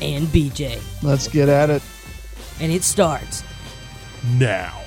[0.00, 0.80] And BJ.
[1.02, 1.82] Let's get at it.
[2.60, 3.42] And it starts
[4.36, 4.80] now.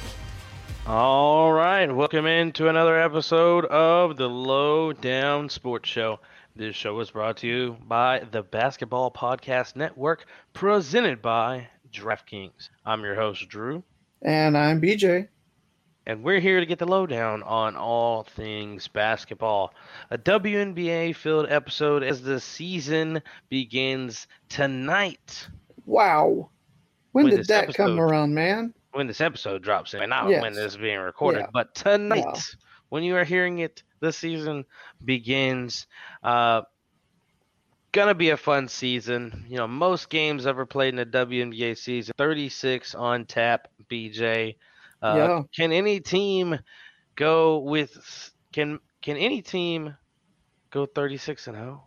[0.87, 6.19] All right, welcome into another episode of the Low Down Sports Show.
[6.55, 12.69] This show is brought to you by the Basketball Podcast Network, presented by DraftKings.
[12.85, 13.83] I'm your host, Drew,
[14.21, 15.27] And I'm BJ.
[16.11, 19.73] And we're here to get the lowdown on all things basketball.
[20.09, 25.47] A WNBA filled episode as the season begins tonight.
[25.85, 26.49] Wow.
[27.13, 28.73] When With did that come around, man?
[28.91, 30.41] when this episode drops in, not Yes.
[30.41, 31.47] when this is being recorded, Yeah.
[31.53, 32.43] but tonight,
[32.89, 34.65] when you are hearing it, the season
[35.05, 35.87] begins.
[36.23, 36.63] Uh,
[37.93, 39.45] gonna be a fun season.
[39.47, 43.69] You know, most games ever played in the WNBA season, 36 on tap.
[43.89, 44.55] BJ,
[45.01, 45.41] uh, Yeah.
[45.55, 46.57] can any team
[47.15, 48.31] go with?
[48.53, 49.95] Can can any team
[50.69, 51.83] go 36 and 0?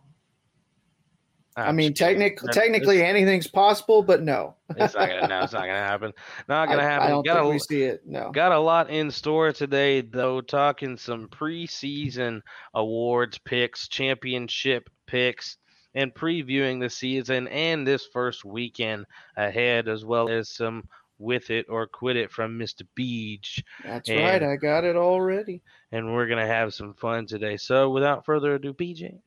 [1.57, 4.57] I mean, technic- That- technically anything's possible, but no.
[4.71, 5.29] it's not gonna.
[5.29, 6.13] No, it's not gonna happen.
[6.49, 7.07] Not gonna I, happen.
[7.07, 8.03] I don't Got think a- we see it.
[8.05, 8.33] No.
[8.33, 10.41] Got a lot in store today, though.
[10.41, 12.41] Talking some preseason
[12.75, 15.59] awards picks, championship picks,
[15.95, 19.07] and previewing the season and this first weekend
[19.37, 22.83] ahead, as well as some with it or quit it from Mr.
[22.95, 23.63] Beach.
[23.85, 24.43] That's and- right.
[24.43, 25.63] I got it already.
[25.93, 27.57] And we're going to have some fun today.
[27.57, 29.19] So, without further ado, BJ,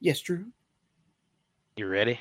[0.00, 0.46] Yes, Drew.
[1.76, 2.20] you ready?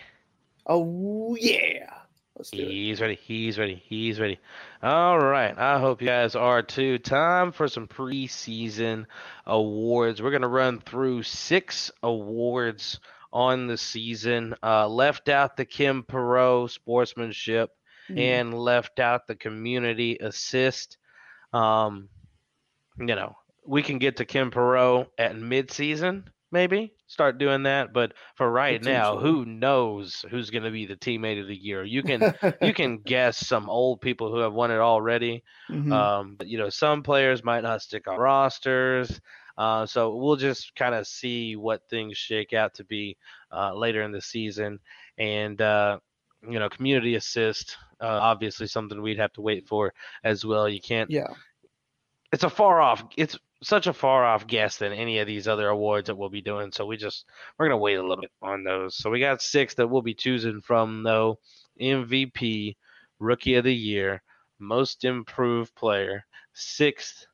[0.65, 1.91] Oh, yeah.
[2.37, 2.67] Let's do it.
[2.69, 3.15] He's ready.
[3.15, 3.81] He's ready.
[3.87, 4.39] He's ready.
[4.83, 5.57] All right.
[5.57, 6.97] I hope you guys are too.
[6.97, 9.05] Time for some preseason
[9.45, 10.21] awards.
[10.21, 12.99] We're going to run through six awards
[13.31, 14.55] on the season.
[14.63, 17.69] Uh, left out the Kim Perrot sportsmanship
[18.07, 18.17] Hmm.
[18.17, 20.97] and left out the community assist.
[21.53, 22.09] Um,
[22.97, 23.35] you know,
[23.65, 27.93] we can get to Kim Perrot at midseason, maybe start doing that.
[27.93, 31.83] But for right now, who knows who's going to be the teammate of the year?
[31.83, 35.43] You can you can guess some old people who have won it already.
[35.69, 35.91] Mhm.
[35.91, 39.19] Um, but you know, some players might not stick on rosters.
[39.57, 43.17] Uh, so we'll just kind of see what things shake out to be
[43.51, 44.79] uh, later in the season.
[45.17, 45.99] And uh,
[46.49, 50.67] you know, community assist, uh, obviously something we'd have to wait for as well.
[50.67, 51.09] You can't.
[51.09, 51.27] yeah.
[52.31, 53.03] It's a far off.
[53.15, 56.41] It's such a far off guess than any of these other awards that we'll be
[56.41, 56.71] doing.
[56.71, 57.25] So we just
[57.57, 58.95] we're gonna wait a little bit on those.
[58.95, 61.39] So we got six that we'll be choosing from though:
[61.81, 62.75] MVP,
[63.19, 64.21] Rookie of the Year,
[64.59, 67.25] Most Improved Player, Sixth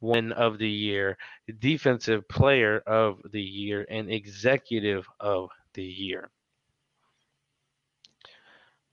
[0.00, 1.16] Win of the Year,
[1.58, 6.30] Defensive Player of the Year, and Executive of the Year.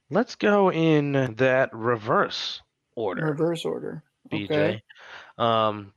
[0.09, 2.61] Let's go in that reverse
[2.95, 3.25] order.
[3.25, 4.03] Reverse order.
[4.29, 4.53] BJ.
[4.53, 4.83] Okay.
[5.37, 5.93] Um,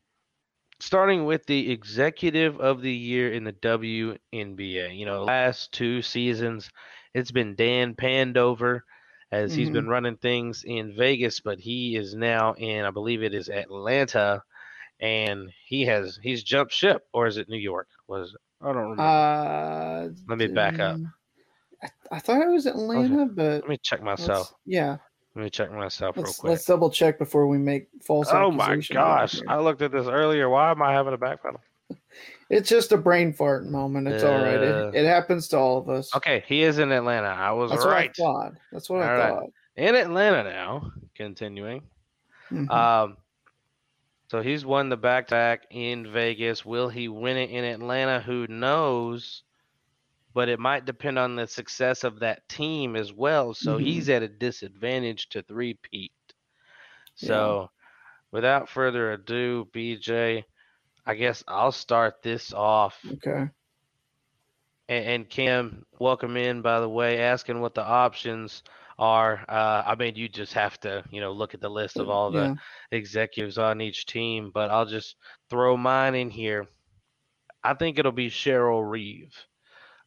[0.80, 4.96] starting with the executive of the year in the WNBA.
[4.96, 6.70] You know, last two seasons,
[7.14, 8.80] it's been Dan Pandover
[9.30, 9.74] as he's Mhm.
[9.74, 14.42] been running things in Vegas, but he is now in, I believe it is Atlanta,
[15.00, 17.88] and he has he's jumped ship, or is it New York?
[18.06, 18.40] Was it?
[18.60, 19.02] I don't remember.
[19.02, 20.96] Uh, Let me back up.
[21.82, 24.52] I, I thought it was Atlanta, but Let me check myself.
[24.66, 24.96] yeah.
[25.34, 26.50] Let me check myself real Let's, quick.
[26.50, 28.28] let's double check before we make false.
[28.32, 29.40] Oh my gosh!
[29.46, 30.48] I looked at this earlier.
[30.48, 31.60] Why am I having a backpedal?
[32.50, 34.08] It's just a brain fart moment.
[34.08, 34.56] It's all right.
[34.56, 36.08] Uh, It, it happens to all of us.
[36.16, 37.28] Okay, he is in Atlanta.
[37.28, 38.10] I was That's right.
[38.16, 38.52] what I thought.
[38.72, 39.28] That's what I All right.
[39.34, 39.50] thought.
[39.76, 40.90] in Atlanta now.
[41.14, 41.82] Continuing.
[42.50, 42.70] Mhm.
[42.70, 43.18] Um,
[44.30, 46.64] so he's won the back to back in Vegas.
[46.64, 48.18] Will he win it in Atlanta?
[48.20, 49.42] Who knows?
[50.38, 53.54] But it might depend on the success of that team as well.
[53.54, 53.84] So Mhm.
[53.88, 56.12] he's at a disadvantage to three-peat.
[57.16, 57.70] So
[58.30, 60.44] without further ado, BJ,
[61.06, 63.14] I guess I'll start this off.
[63.14, 63.48] okay.
[64.88, 68.62] And, and Kim, welcome in, by the way, asking what the options
[68.98, 69.44] are.
[69.48, 72.30] Uh, I mean, you just have to, you know, look at the list of all
[72.30, 72.54] the Yeah.
[72.92, 75.16] executives on each team, but I'll just
[75.50, 76.68] throw mine in here.
[77.64, 79.47] I think it'll be Cheryl Reeve.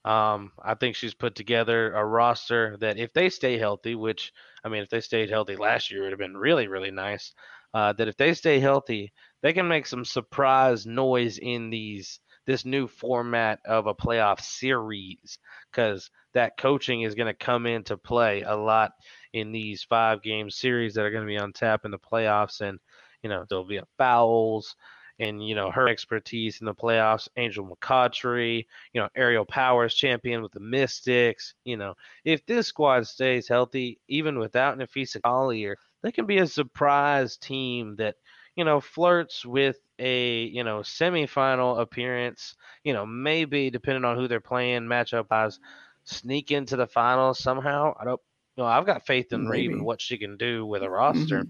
[0.03, 4.31] Um, I think she's put together a roster that, if they stay healthy, which
[4.63, 7.33] I mean, if they stayed healthy last year, it would have been really, really nice.
[7.74, 12.65] Uh, that if they stay healthy, they can make some surprise noise in these this
[12.65, 15.38] new format of a playoff series
[15.71, 18.92] because that coaching is going to come into play a lot
[19.33, 22.62] in these five game series that are going to be on tap in the playoffs.
[22.62, 22.80] And,
[23.21, 24.75] you know, there'll be fouls
[25.21, 30.41] and, you know, her expertise in the playoffs, Angel McCoughtry, you know, Aerial Powers champion
[30.41, 31.53] with the Mystics.
[31.63, 31.94] You know,
[32.25, 37.95] if this squad stays healthy, even without Napheesa Collier, they can be a surprise team
[37.97, 38.15] that,
[38.56, 44.27] you know, flirts with a, you know, semifinal appearance, you know, maybe depending on who
[44.27, 45.59] they're playing, matchup wise,
[46.03, 47.94] sneak into the finals somehow.
[48.00, 48.19] I don't
[48.57, 50.94] you know, I've got faith in Reeve and what she can do with a mm-hmm.
[50.94, 51.45] roster.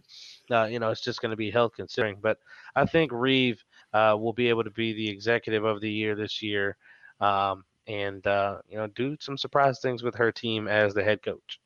[0.52, 2.18] Uh, you know, it's just going to be health considering.
[2.22, 2.38] But
[2.76, 3.64] I think Reeve
[3.94, 6.78] uh, will be able to be the executive of the year this year,
[7.20, 11.22] um, and uh, you know, do some surprise things with her team as the head
[11.24, 11.60] coach.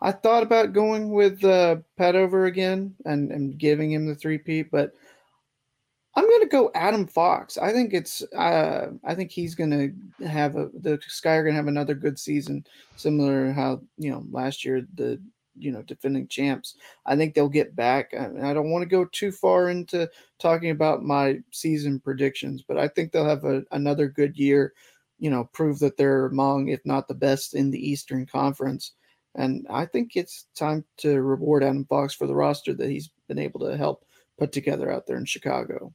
[0.00, 4.70] I thought about going with uh, Petover again and, and giving him the three peat,
[4.70, 4.92] but
[6.14, 7.58] I'm going to go Adam Fox.
[7.58, 11.52] I think it's uh, I think he's going to have a the Sky are going
[11.52, 12.66] to have another good season,
[12.96, 15.20] similar how you know last year the
[15.58, 16.76] you know defending champs.
[17.06, 18.12] I think they'll get back.
[18.14, 20.08] I, I don't want to go too far into
[20.38, 24.72] talking about my season predictions, but I think they'll have a, another good year.
[25.18, 28.92] You know, prove that they're among, if not the best, in the Eastern Conference.
[29.34, 33.38] And I think it's time to reward Adam Fox for the roster that he's been
[33.38, 34.04] able to help
[34.38, 35.94] put together out there in Chicago.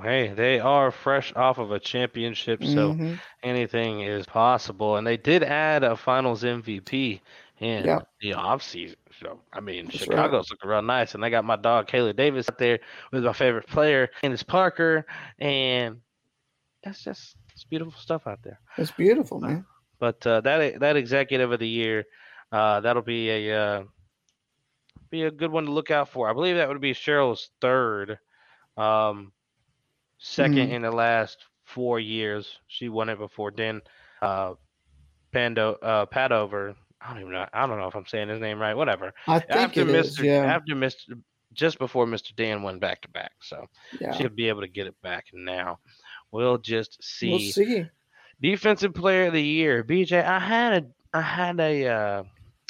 [0.00, 3.20] Hey, they are fresh off of a championship, so Mhm.
[3.42, 4.96] anything is possible.
[4.96, 7.20] And they did add a Finals MVP
[7.60, 8.00] in Yeah.
[8.20, 8.96] the offseason.
[9.20, 10.10] So I mean, That's right.
[10.10, 12.78] Chicago's looking real nice, and they got my dog Kayla Davis out there
[13.12, 15.06] with my favorite player, and Candace Parker,
[15.38, 16.00] and
[16.84, 18.60] that's just it's beautiful stuff out there.
[18.76, 19.64] It's beautiful, man.
[19.98, 22.04] But uh, that that executive of the year,
[22.52, 23.84] uh, that'll be a uh,
[25.10, 26.30] be a good one to look out for.
[26.30, 28.18] I believe that would be Cheryl's third,
[28.76, 29.32] um,
[30.20, 30.70] 2nd Mhm.
[30.70, 32.60] in the last four years.
[32.68, 33.80] She won it before Dan
[34.22, 34.54] uh,
[35.32, 36.76] Pando uh, Padover.
[37.00, 37.46] I don't even know.
[37.52, 38.74] I don't know if I'm saying his name right.
[38.74, 39.12] Whatever.
[39.26, 40.18] I think After it is.
[40.18, 40.24] Mr.
[40.24, 40.44] Yeah.
[40.44, 41.20] After Mr.
[41.52, 42.34] Just before Mr.
[42.36, 43.66] Dan won back to back, so
[44.00, 44.12] yeah.
[44.14, 45.78] she'll be able to get it back now.
[46.30, 47.30] We'll just see.
[47.30, 47.86] We'll see.
[48.40, 50.24] Defensive player of the year, BJ.
[50.24, 50.86] I had a
[51.16, 52.22] I had a uh,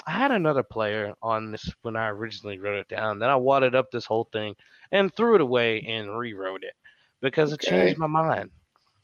[0.07, 3.19] I had another player on this when I originally wrote it down.
[3.19, 4.55] Then I wadded up this whole thing
[4.93, 6.75] and threw it away and rewrote it
[7.21, 8.51] because it changed my mind.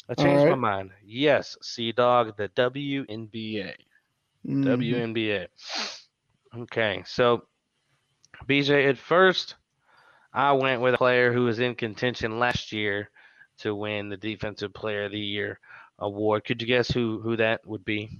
[0.08, 0.90] I changed my mind.
[1.04, 3.74] Yes, Sea Dog, the WNBA.
[4.46, 4.64] Mhm.
[4.64, 5.48] WNBA.
[6.56, 7.46] Okay, so
[8.46, 9.56] BJ, at first,
[10.32, 13.10] I went with a player who was in contention last year
[13.58, 15.60] to win the Defensive Player of the Year
[15.98, 16.44] award.
[16.44, 18.10] Could you guess who who that would be?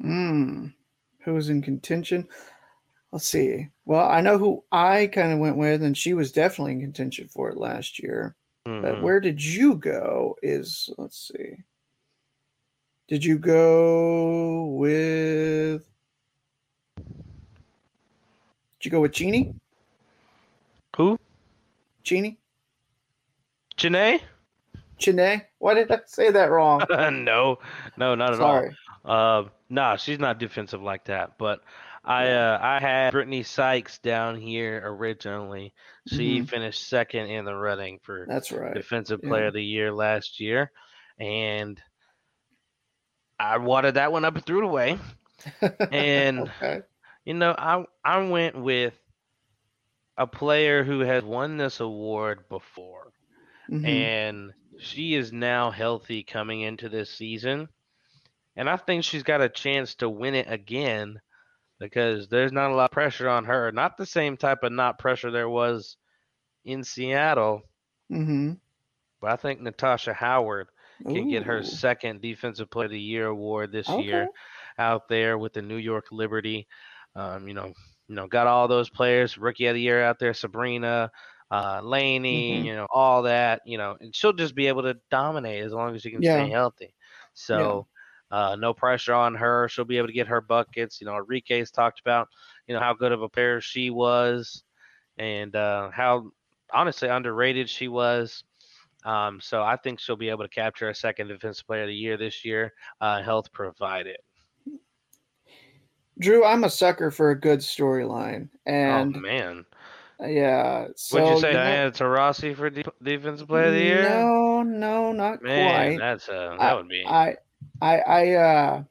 [0.00, 0.74] Mm.
[1.24, 2.28] Who was in contention?
[3.12, 3.68] Let's see.
[3.84, 7.28] Well, I know who I kind of went with, and she was definitely in contention
[7.28, 8.36] for it last year.
[8.64, 9.02] But Mhm.
[9.02, 10.36] where did you go?
[10.42, 11.56] Is let's see.
[13.10, 15.84] Did you go with?
[18.78, 19.52] Did you go with Chini?
[20.96, 21.18] Who?
[22.04, 22.38] Chini?
[23.76, 24.20] Janae?
[24.98, 25.42] Chine?
[25.58, 26.82] Why did I say that wrong?
[26.88, 27.58] no,
[27.96, 28.76] no, not at Sorry.
[29.04, 29.42] all.
[29.42, 31.36] Uh, nah, she's not defensive like that.
[31.36, 31.64] But
[32.04, 35.74] I uh, I had Brittney Sykes down here originally.
[36.06, 36.48] She Mhm.
[36.48, 38.72] finished second in the running for That's right.
[38.72, 39.30] Defensive Yeah.
[39.30, 40.70] Player of the Year last year,
[41.18, 41.82] and
[43.40, 44.98] I wadded that one up and threw it away.
[45.90, 46.82] And okay.
[47.24, 48.94] you know, I I went with
[50.18, 53.12] a player who has won this award before,
[53.70, 53.84] Mhm.
[53.84, 57.68] and she is now healthy coming into this season,
[58.56, 61.20] and I think she's got a chance to win it again
[61.78, 63.72] because there's not a lot of pressure on her.
[63.72, 65.96] Not the same type of not pressure there was
[66.64, 67.62] in Seattle,
[68.10, 68.60] Mhm.
[69.20, 70.68] but I think Natasha Howard
[71.08, 73.98] can get her second Defensive Player of the Year award this Okay.
[73.98, 74.30] year
[74.78, 76.66] out there with the New York Liberty.
[77.14, 77.72] Um, you know,
[78.08, 81.10] you know, got all those players, Rookie of the Year out there, Sabrina,
[81.50, 82.66] uh, Laney, Mhm.
[82.66, 83.60] you know, all that.
[83.66, 86.24] You know, and she'll just be able to dominate as long as she can Yeah.
[86.24, 86.94] stay healthy.
[87.34, 87.86] So.
[88.30, 89.68] Uh, no pressure on her.
[89.68, 91.00] She'll be able to get her buckets.
[91.00, 92.28] You know, Enrique's talked about,
[92.66, 94.62] you know, how good of a player she was,
[95.18, 96.30] and uh, how
[96.72, 98.44] honestly underrated she was.
[99.04, 101.94] Um, so I think she'll be able to capture a second Defensive Player of the
[101.94, 104.18] Year this year, uh, health provided.
[106.18, 109.64] Drew, I'm a sucker for a good storyline, and oh man,
[110.20, 110.88] yeah.
[110.94, 114.02] So would you say Diana Taurasi for de- Defensive Player of the Year?
[114.02, 115.98] No, no, not man, quite.
[115.98, 117.04] that's uh, that would be.
[117.06, 117.36] I,
[117.80, 118.82] I, I, uh,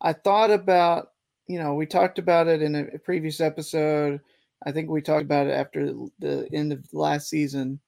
[0.00, 1.12] I thought about,
[1.46, 4.20] you know, we talked about it in a previous episode.
[4.66, 7.78] I think we talked about it after the end of last season,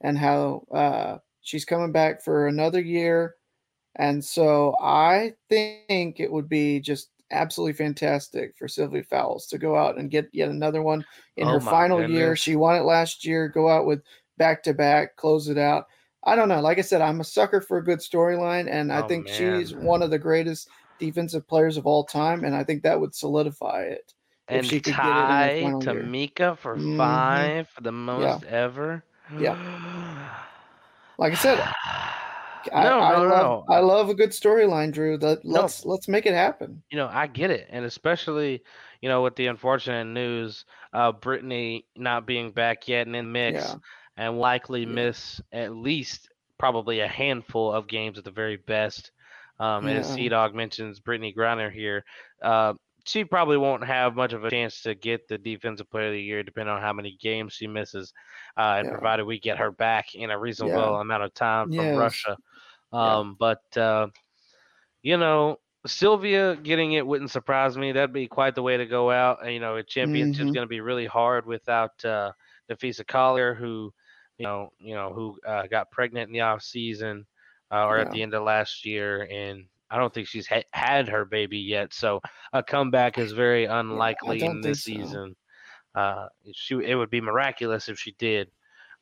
[0.00, 3.34] and how uh, She's coming back for another year.
[3.96, 9.76] And so I think it would be just absolutely fantastic for Sylvia Fowles to go
[9.76, 11.04] out and get yet another one
[11.36, 12.34] in Oh her final year.
[12.36, 14.02] She won it last year, go out with
[14.36, 15.86] back to back, close it out.
[16.24, 16.60] I don't know.
[16.60, 19.28] Like I said, I'm a sucker for a good storyline, and I Oh, think man.
[19.28, 23.14] she's one of the greatest defensive players of all time, and I think that would
[23.14, 24.14] solidify it.
[24.48, 26.14] and she could get it in her tie final year.
[26.14, 27.52] Tamika for Mhm.
[27.58, 29.04] five, the most ever.
[29.40, 29.56] Yeah.
[31.16, 31.58] Like I said,
[32.72, 33.64] I, no, I no, love no.
[33.68, 35.16] I love a good storyline, Drew.
[35.18, 36.82] That let's let's make it happen.
[36.90, 38.62] you know, I get it, and especially,
[39.00, 43.62] you know, with the unfortunate news, uh, Brittney not being back yet and in mix,
[43.62, 43.74] Yeah.
[44.16, 44.86] and likely Yeah.
[44.88, 49.12] miss at least probably a handful of games at the very best.
[49.60, 52.04] Um, and as Sea Dog mentions Brittney Griner here,
[52.42, 52.74] uh,
[53.04, 56.22] she probably won't have much of a chance to get the Defensive Player of the
[56.22, 58.12] Year, depending on how many games she misses,
[58.56, 58.90] uh, and Yeah.
[58.90, 60.98] provided we get her back in a reasonable Yeah.
[61.00, 61.94] amount of time from Yes.
[61.94, 62.38] Russia.
[63.02, 63.18] Yeah.
[63.18, 64.08] Um, But uh,
[65.02, 67.92] you know, Sylvia getting it wouldn't surprise me.
[67.92, 69.42] That'd be quite the way to go out.
[69.44, 70.54] And, you know, a championship's Mhm.
[70.54, 72.32] going to be really hard without uh,
[72.70, 73.92] Napheesa Collier, who,
[74.38, 77.26] you know, you know, who uh, got pregnant in the off season
[77.70, 81.08] uh, or at the end of last year, and I don't think she's ha- had
[81.08, 81.92] her baby yet.
[81.94, 82.22] So
[82.52, 84.82] a comeback is very unlikely in this so.
[84.82, 85.36] season.
[85.94, 88.50] Uh, she it would be miraculous if she did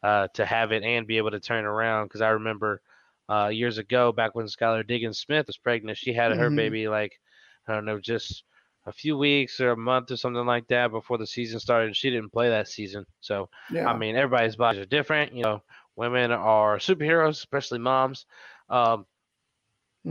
[0.02, 2.06] uh, to have it and be able to turn around.
[2.06, 2.82] Because I remember
[3.28, 6.50] uh, years ago, back when Skylar Diggins Smith was pregnant, she had her Mhm.
[6.50, 7.20] baby like
[7.66, 8.44] I don't know, just
[8.86, 11.86] a few weeks or a month or something like that before the season started.
[11.86, 13.84] and She didn't play that season, so Yeah.
[13.84, 15.32] I mean, everybody's bodies are different.
[15.34, 15.62] You know,
[15.96, 18.26] women are superheroes, especially moms.
[18.68, 19.06] Um,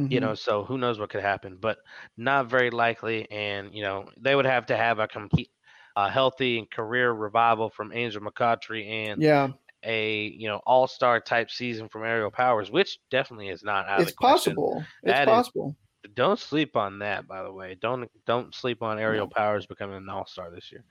[0.09, 0.21] you Mhm.
[0.21, 1.77] know, so who knows what could happen, but
[2.17, 3.29] not very likely.
[3.31, 5.51] And you know, they would have to have a complete,
[5.95, 9.49] uh, healthy and career revival from Angel McCoughtry and yeah,
[9.83, 13.99] a you know all star type season from Aerial Powers, which definitely is not out
[13.99, 14.59] it's of the question.
[14.59, 14.87] possible.
[15.03, 15.75] It's That is- possible.
[16.15, 17.75] Don't sleep on that, by the way.
[17.81, 20.83] Don't don't sleep on Aerial Powers becoming an all star this year.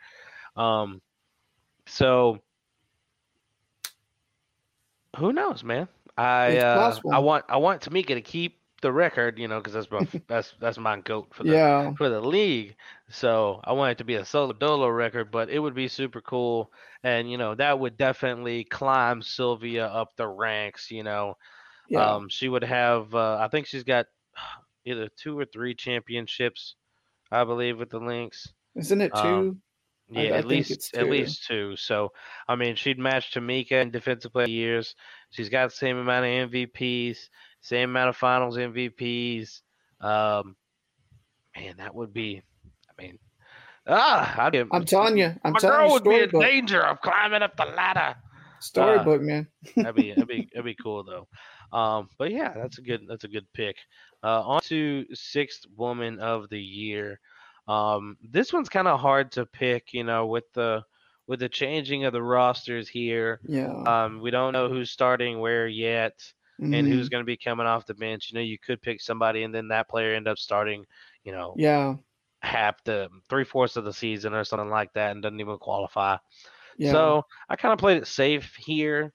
[0.57, 1.01] Um,
[1.87, 2.39] so
[5.17, 5.89] who knows, man?
[6.17, 7.11] I It's uh, possible.
[7.11, 10.55] I want I want Tamika to keep the record, you know, because that's my that's
[10.61, 11.93] that's my goat for the Yeah.
[11.97, 12.77] for the league.
[13.11, 16.21] So I want it to be a solo dolo record, but it would be super
[16.21, 16.73] cool,
[17.03, 20.91] and you know that would definitely climb Sylvia up the ranks.
[20.91, 21.35] You know,
[21.89, 22.17] Yeah.
[22.17, 23.15] um, she would have.
[23.15, 24.07] Uh, I think she's got
[24.87, 26.77] either two or three championships,
[27.31, 28.53] I believe, with the Lynx.
[28.75, 29.47] Isn't it two?
[29.47, 29.61] um,
[30.09, 31.77] Yeah, I at think least at least two.
[31.77, 32.11] So
[32.49, 34.97] I mean, she'd match Tamika in defensive player years.
[35.31, 39.61] She's got the same amount of MVPs, same amount of Finals MVPs.
[40.01, 40.57] Um,
[41.57, 42.43] man, that would be.
[42.89, 43.19] I mean,
[43.87, 45.35] ah, I'd be, I'm telling you.
[45.45, 45.93] I'm my telling girl you.
[45.95, 46.43] would be in Storybook.
[46.43, 48.17] danger of climbing up the ladder.
[48.61, 49.47] Storybook, man.
[49.77, 51.29] That'd be that'd be that'd be cool though.
[51.77, 53.77] Um, but yeah, that's a good that's a good pick.
[54.23, 57.21] Uh, on to sixth woman of the year.
[57.69, 60.83] Um, this one's kind of hard to pick, you know, with the
[61.27, 63.41] with the changing of the rosters here.
[63.47, 63.71] Yeah.
[63.87, 66.21] Um, we don't know who's starting where yet,
[66.61, 66.89] and Mhm.
[66.89, 68.31] who's going to be coming off the bench.
[68.31, 70.85] You know, you could pick somebody, and then that player end up starting,
[71.25, 71.97] you know, Yeah.
[72.43, 76.17] half the three fourths of the season or something like that, and doesn't even qualify.
[76.79, 76.93] Yeah.
[76.93, 79.13] So I kind of played it safe here,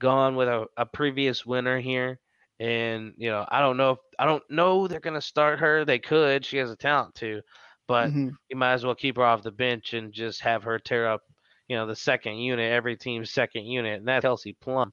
[0.00, 2.18] gone with a, a previous winner here.
[2.60, 5.84] And, you know, I don't know if I don't know they're gonna start her.
[5.84, 6.44] They could.
[6.44, 7.42] She has a talent too,
[7.88, 8.36] but Mhm.
[8.48, 11.22] you might as well keep her off the bench and just have her tear up,
[11.68, 14.92] you know, the second unit, every team's second unit, and that's Kelsey Plum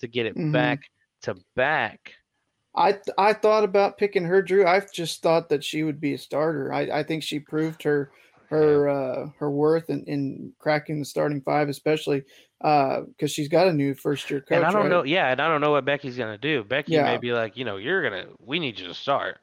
[0.00, 0.52] to get it Mhm.
[0.52, 0.90] back
[1.22, 2.12] to back.
[2.74, 4.66] I th- I thought about picking her, Drew.
[4.66, 6.72] I just thought that she would be a starter.
[6.72, 8.10] I, I think she proved her
[8.50, 12.24] her uh, her worth in, in cracking the starting five, especially
[12.60, 14.56] because she's got a new first year coach.
[14.56, 14.90] and I don't right?
[14.90, 16.64] know, yeah, and I don't know what Becky's gonna do.
[16.64, 19.38] Becky may be like, you know, you're gonna, we need you to start.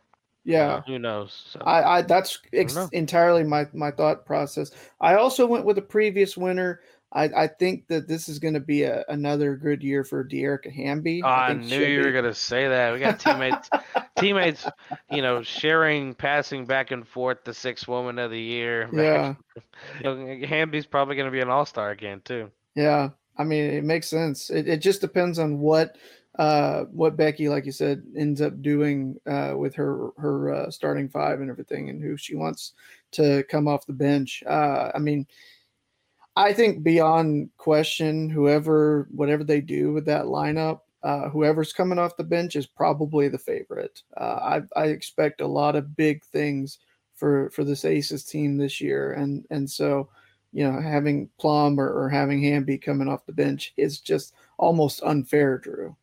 [0.46, 1.44] Yeah, You Yeah, know, who knows?
[1.52, 1.62] So.
[1.66, 2.90] I, I that's ex- know.
[2.92, 4.72] entirely my my thought process.
[5.02, 6.82] I also went with a previous winner.
[7.14, 10.74] I, I think that this is going to be a, another good year for Dearica
[10.74, 11.22] Hamby.
[11.24, 12.92] Oh, I, think knew you were gonna say that.
[12.92, 13.70] We got teammates,
[14.18, 14.68] teammates,
[15.12, 18.90] you know, sharing, passing back and forth the sixth woman of the year.
[18.92, 19.36] Yeah,
[20.48, 22.50] Hamby's probably gonna be an all star again too.
[22.76, 23.10] yeah.
[23.36, 24.52] I mean, it makes sense.
[24.52, 25.98] It, it just depends on what
[26.38, 31.10] uh what Becky, like you said, ends up doing uh with her her uh, starting
[31.10, 32.74] five and everything, and who she wants
[33.12, 34.44] to come off the bench.
[34.48, 35.28] Uh, I mean.
[36.36, 42.18] I think beyond question, whoever, whatever they do with that lineup, uh, whoever's coming off
[42.18, 44.02] the bench is probably the favorite.
[44.18, 46.80] Uh, I, I expect a lot of big things
[47.16, 50.10] for for this Aces team this year, and and so
[50.52, 55.04] you know having Plum or, or having Hamby coming off the bench is just almost
[55.04, 55.96] unfair, Drew.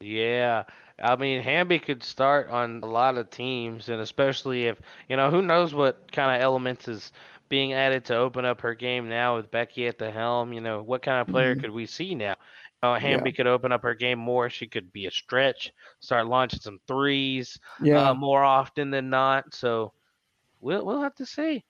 [0.00, 0.64] Yeah.
[1.02, 5.30] I mean, Hamby could start on a lot of teams, and especially if, you know,
[5.30, 7.12] who knows what kind of elements is
[7.48, 10.52] being added to open up her game now with Becky at the helm.
[10.52, 11.60] You know, what kind of player Mhm.
[11.60, 12.36] could we see now?
[12.82, 14.50] Uh, Hamby could open up her game more.
[14.50, 18.10] She could be a stretch, start launching some threes Yeah.
[18.10, 19.54] uh, more often than not.
[19.54, 19.92] So
[20.60, 21.64] we'll we'll have to see.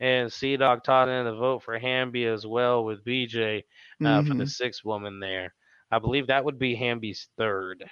[0.00, 3.64] And Sea Dog tossing in the vote for Hamby as well with BJ
[4.04, 4.48] uh, for the Mhm.
[4.50, 5.54] sixth woman there.
[5.90, 7.84] I believe that would be Hamby's third.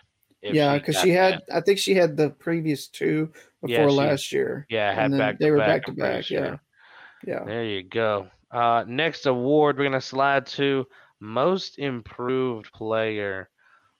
[0.42, 1.32] yeah, because she that.
[1.34, 3.30] had, I think she had the previous two
[3.62, 4.66] Yeah, before she- last year.
[4.70, 6.24] Yeah, had back they were back, to back.
[6.24, 6.58] sure.
[7.26, 7.44] Yeah.
[7.44, 8.30] There you go.
[8.50, 10.86] Uh, next award, we're gonna slide to
[11.20, 13.48] most improved player.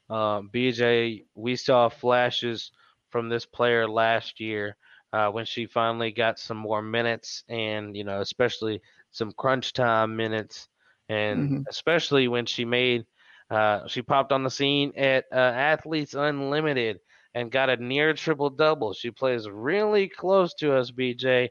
[0.08, 2.70] Uh, BJ, we saw flashes
[3.10, 4.76] from this player last year
[5.12, 10.16] uh, when she finally got some more minutes, and you know, especially some crunch time
[10.16, 10.68] minutes,
[11.08, 11.66] and Mhm.
[11.68, 13.04] especially when she made,
[13.50, 16.98] uh, she popped on the scene at uh, Athletes Unlimited
[17.34, 18.92] and got a near triple double.
[18.92, 21.50] She plays really close to us, BJ.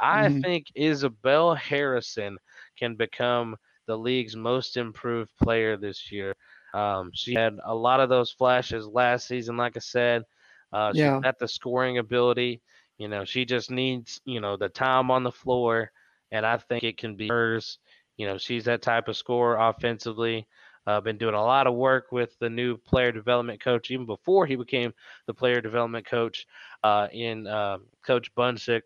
[0.00, 0.42] I Mhm.
[0.42, 2.38] think Isabelle Harrison
[2.78, 6.34] can become the league's most improved player this year.
[6.74, 10.24] Um, she had a lot of those flashes last season, like I said.
[10.72, 11.22] Uh, she's Yeah.
[11.22, 12.62] got the scoring ability.
[12.98, 15.90] You know, she just needs, you know, the time on the floor,
[16.30, 17.78] and I think it can be hers.
[18.16, 20.46] You know, she's that type of scorer offensively.
[20.86, 24.46] Uh, been doing a lot of work with the new player development coach, even before
[24.46, 24.92] he became
[25.26, 26.46] the player development coach
[26.82, 28.82] uh, in uh, Coach Bunsick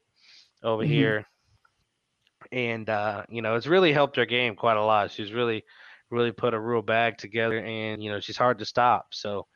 [0.64, 0.86] over Mhm.
[0.86, 1.26] here.
[2.52, 5.10] And, uh, you know, it's really helped her game quite a lot.
[5.10, 5.64] She's really,
[6.10, 9.14] really put a real bag together, and, you know, she's hard to stop.
[9.14, 9.46] So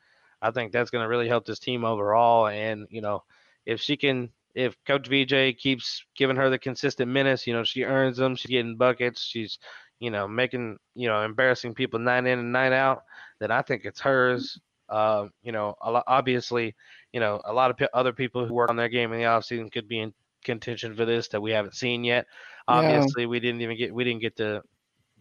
[0.41, 2.47] I think that's going to really help this team overall.
[2.47, 3.23] And, you know,
[3.65, 7.83] if she can, if Coach VJ keeps giving her the consistent minutes, you know, she
[7.83, 9.59] earns them, she's getting buckets, she's,
[9.99, 13.03] you know, making, you know, embarrassing people night in and night out,
[13.39, 14.59] then I think it's hers.
[14.89, 16.75] Uh, you know, a lot, obviously,
[17.13, 19.25] you know, a lot of pe- other people who work on their game in the
[19.25, 22.25] offseason could be in contention for this that we haven't seen yet.
[22.67, 22.75] Yeah.
[22.77, 24.61] Obviously, we didn't even get we didn't get the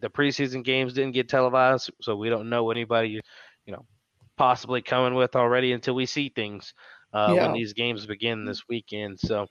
[0.01, 3.21] the preseason games didn't get televised, so we don't know anybody,
[3.67, 3.85] you know,
[4.37, 6.73] possibly coming with already until we see things
[7.13, 7.43] uh, Yeah.
[7.43, 9.19] when these games begin this weekend.
[9.19, 9.47] So,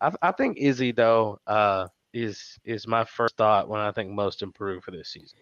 [0.00, 4.42] I, I think Izzy though uh, is is my first thought when I think most
[4.42, 5.38] improved for this season.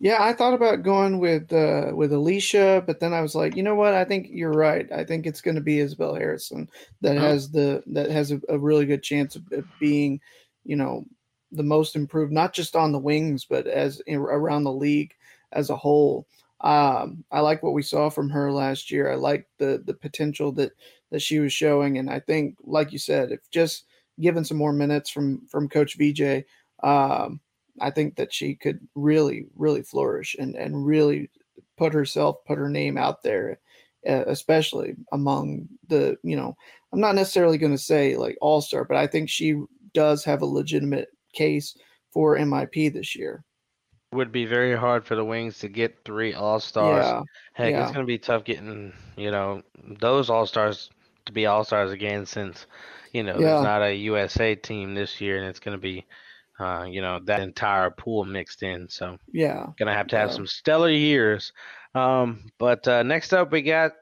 [0.00, 3.64] Yeah, I thought about going with uh, with Allisha, but then I was like, you
[3.64, 3.94] know what?
[3.94, 4.90] I think you're right.
[4.92, 6.68] I think it's going to be Isabelle Harrison
[7.00, 7.18] that Mhm.
[7.18, 10.20] has the that has a, a really good chance of, of being,
[10.64, 11.04] you know,
[11.50, 15.14] the most improved, not just on the wings, but as in, around the league
[15.52, 16.28] as a whole.
[16.60, 19.10] Um, I like what we saw from her last year.
[19.10, 20.72] I like the the potential that
[21.10, 23.84] that she was showing, and I think, like you said, if just
[24.20, 26.44] given some more minutes from from Coach VJ,
[26.84, 27.40] um,
[27.80, 31.30] I think that she could really, really flourish and and really
[31.76, 33.58] put herself, put her name out there,
[34.04, 36.56] especially among the you know.
[36.92, 39.60] I'm not necessarily going to say like all star, but I think she
[39.92, 41.76] does have a legitimate case
[42.12, 43.44] for MIP this year.
[44.12, 47.04] Would be very hard for the Wings to get three All Stars.
[47.04, 47.82] Yeah, Heck, yeah.
[47.82, 49.62] it's going to be tough getting, you know,
[50.00, 50.88] those All Stars
[51.26, 52.64] to be All Stars again since,
[53.12, 53.46] you know, Yeah.
[53.48, 56.06] there's not a USA team this year and it's going to be,
[56.58, 58.88] uh, you know, that entire pool mixed in.
[58.88, 59.66] So, yeah.
[59.78, 60.34] to have to have Yeah.
[60.36, 61.52] some stellar years.
[61.94, 63.92] Um, but uh, next up, we got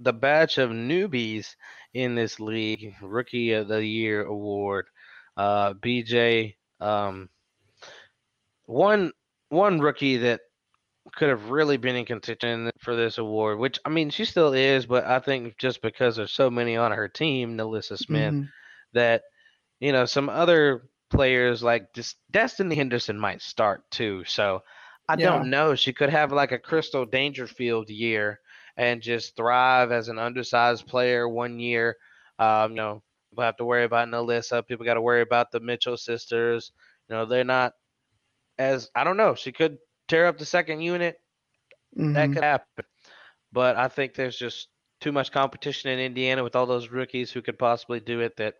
[0.00, 1.56] the batch of newbies
[1.94, 4.86] in this league Rookie of the Year award.
[5.36, 7.28] Uh, BJ, um,
[8.66, 9.12] one
[9.50, 10.40] one rookie that
[11.16, 14.84] could have really been in contention for this award, which I mean she still is,
[14.86, 18.48] but I think just because there's so many on her team, NaLyssa Smith, Mhm.
[18.92, 19.22] that
[19.80, 24.24] you know some other players like this Destanni Henderson might start too.
[24.24, 24.62] So
[25.08, 25.16] I Yeah.
[25.16, 25.74] don't know.
[25.74, 28.40] She could have like a Crystal Dangerfield year
[28.76, 31.96] and just thrive as an undersized player one year.
[32.38, 34.66] Um, you know, people have to worry about NaLyssa.
[34.66, 36.72] People got to worry about the Mitchell sisters.
[37.08, 37.74] You know, they're not
[38.58, 39.34] as I don't know.
[39.34, 41.16] She could tear up the second unit.
[42.14, 42.32] That Mhm.
[42.32, 42.84] could happen.
[43.52, 44.68] But I think there's just
[45.00, 48.54] too much competition in Indiana with all those rookies who could possibly do it that,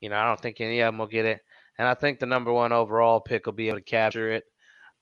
[0.00, 1.42] you know, I don't think any of them will get it.
[1.78, 4.44] And I think the number one overall pick will be able to capture it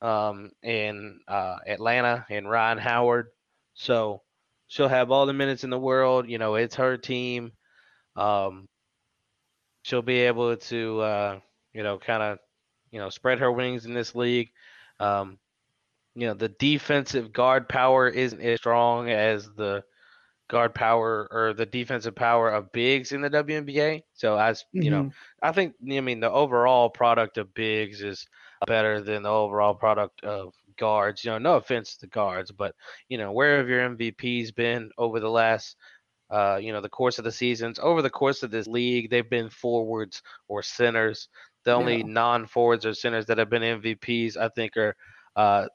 [0.01, 3.27] um, in uh, Atlanta and Rhyne Howard.
[3.73, 4.21] So
[4.67, 6.29] she'll have all the minutes in the world.
[6.29, 7.51] You know, it's her team.
[8.15, 8.67] Um,
[9.83, 11.39] she'll be able to, uh,
[11.73, 12.39] you know, kind of,
[12.91, 14.49] you know, spread her wings in this league.
[14.99, 15.37] Um,
[16.15, 19.83] you know, the defensive guard power isn't as strong as the
[20.51, 24.03] guard power or the defensive power of bigs in the WNBA.
[24.13, 25.13] So as you know, Mhm.
[25.43, 28.27] I think I mean the overall product of bigs is
[28.67, 31.25] better than the overall product of guards.
[31.25, 32.75] You know, no offense to the guards, but
[33.09, 35.77] you know, where have your MVPs been over the last,
[36.31, 37.79] uh, you know, the course of the seasons?
[37.79, 41.29] Over the course of this league, they've been forwards or centers.
[41.65, 42.03] The only Yeah.
[42.03, 44.95] non-forwards or centers that have been MVPs, I think, are
[45.37, 45.67] uh,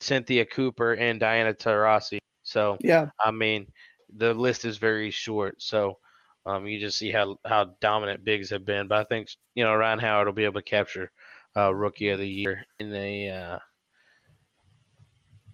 [0.00, 2.18] Cynthia Cooper and Diana Taurasi.
[2.42, 3.72] So, Yeah, I mean,
[4.16, 5.62] the list is very short.
[5.62, 5.98] So,
[6.46, 8.88] um, you just see how how dominant bigs have been.
[8.88, 11.10] But I think you know Rhyne Howard will be able to capture
[11.56, 13.58] uh, Rookie of the Year in a uh,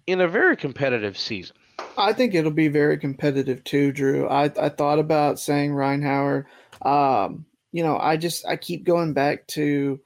[0.07, 1.55] in a very competitive season.
[1.97, 4.27] I think it'll be very competitive too, Drew.
[4.27, 6.45] I, I thought about saying Rhyne Howard.
[6.81, 9.99] Um, you know, I just I keep going back to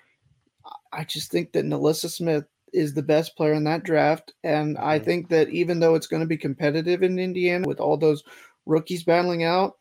[0.91, 4.33] I just think that NaLyssa Smith is the best player in that draft.
[4.43, 5.05] And I Mhm.
[5.05, 8.23] think that even though it's going to be competitive in Indiana with all those
[8.65, 9.77] rookies battling out,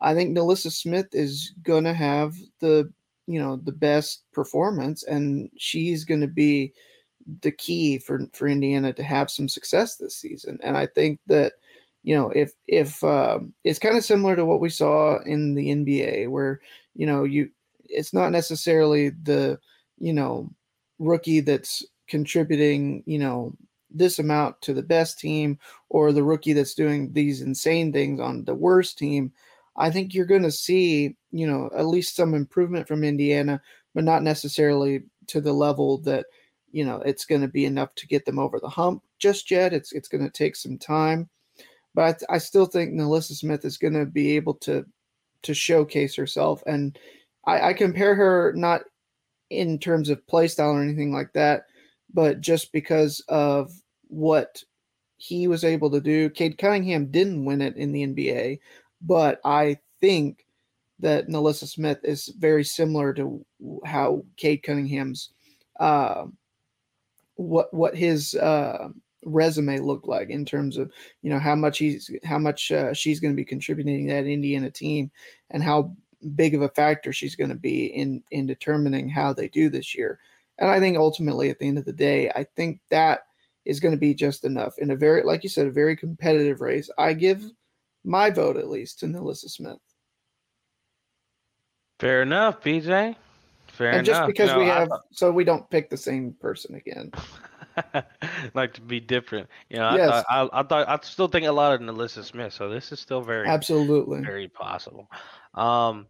[0.00, 2.92] I think NaLyssa Smith is going to have the
[3.26, 6.72] you know the best performance and she's going to be
[7.42, 10.58] the key for for Indiana to have some success this season.
[10.62, 11.54] And I think that
[12.02, 15.70] you know if if um, it's kind of similar to what we saw in the
[15.70, 16.60] NBA, where
[16.94, 17.50] you know you
[17.84, 19.58] it's not necessarily the
[19.98, 20.50] you know
[20.98, 23.56] rookie that's contributing you know
[23.90, 28.44] this amount to the best team or the rookie that's doing these insane things on
[28.44, 29.32] the worst team.
[29.76, 33.62] I think you're going to see you know at least some improvement from Indiana,
[33.94, 36.26] but not necessarily to the level that
[36.70, 39.72] you know it's going to be enough to get them over the hump just yet.
[39.72, 41.30] It's it's going to take some time,
[41.94, 44.84] but I, still think NaLyssa Smith is going to be able to
[45.44, 46.98] to showcase herself, and
[47.46, 48.82] I, I compare her not
[49.48, 51.64] in terms of play style or anything like that,
[52.12, 53.70] but just because of
[54.08, 54.62] what
[55.22, 56.28] he was able to do.
[56.30, 58.58] Cade Cunningham didn't win it in the NBA,
[59.00, 60.44] but I think
[60.98, 63.44] that NaLyssa Smith is very similar to
[63.84, 65.30] how Cade Cunningham's
[65.78, 66.24] uh,
[67.36, 68.88] what what his uh,
[69.24, 70.90] resume looked like in terms of
[71.22, 74.26] you know how much he's how much uh, she's going to be contributing to that
[74.26, 75.08] Indiana team
[75.50, 75.94] and how
[76.34, 79.94] big of a factor she's going to be in in determining how they do this
[79.94, 80.18] year.
[80.62, 83.22] And I think ultimately at the end of the day, I think that
[83.64, 86.60] is going to be just enough in a very like you said a very competitive
[86.60, 86.88] race.
[86.96, 87.42] I give
[88.04, 89.78] my vote at least to NaLyssa Smith.
[91.98, 93.16] Fair enough, BJ.
[93.66, 93.98] Fair enough.
[93.98, 96.76] and just because You know, we I have so we don't pick the same person
[96.76, 97.10] again.
[98.54, 99.48] like to be different.
[99.68, 100.22] You know, I Yes.
[100.22, 103.00] thought I, I thought I still think a lot of NaLyssa Smith, so this is
[103.00, 104.20] still very Absolutely.
[104.22, 105.10] very possible.
[105.54, 106.06] Um,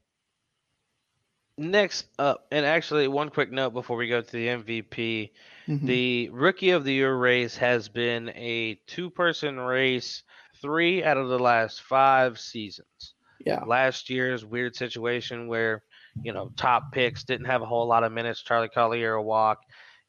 [1.59, 5.33] next up, and actually, one quick note before we go to the MVP.
[5.69, 5.87] Mhm.
[5.87, 10.23] The Rookie of the Year race has been a two person race
[10.61, 13.15] three out of the last five seasons.
[13.45, 13.61] yeah.
[13.65, 15.83] Last year's weird situation where,
[16.23, 18.43] you know, top picks didn't have a whole lot of minutes.
[18.43, 19.59] Charli Collier a walk,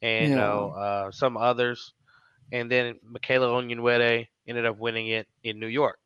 [0.04, 1.94] and you know, uh, some others.
[2.52, 6.00] And then Michaela Onyenwere ended up winning it in New York.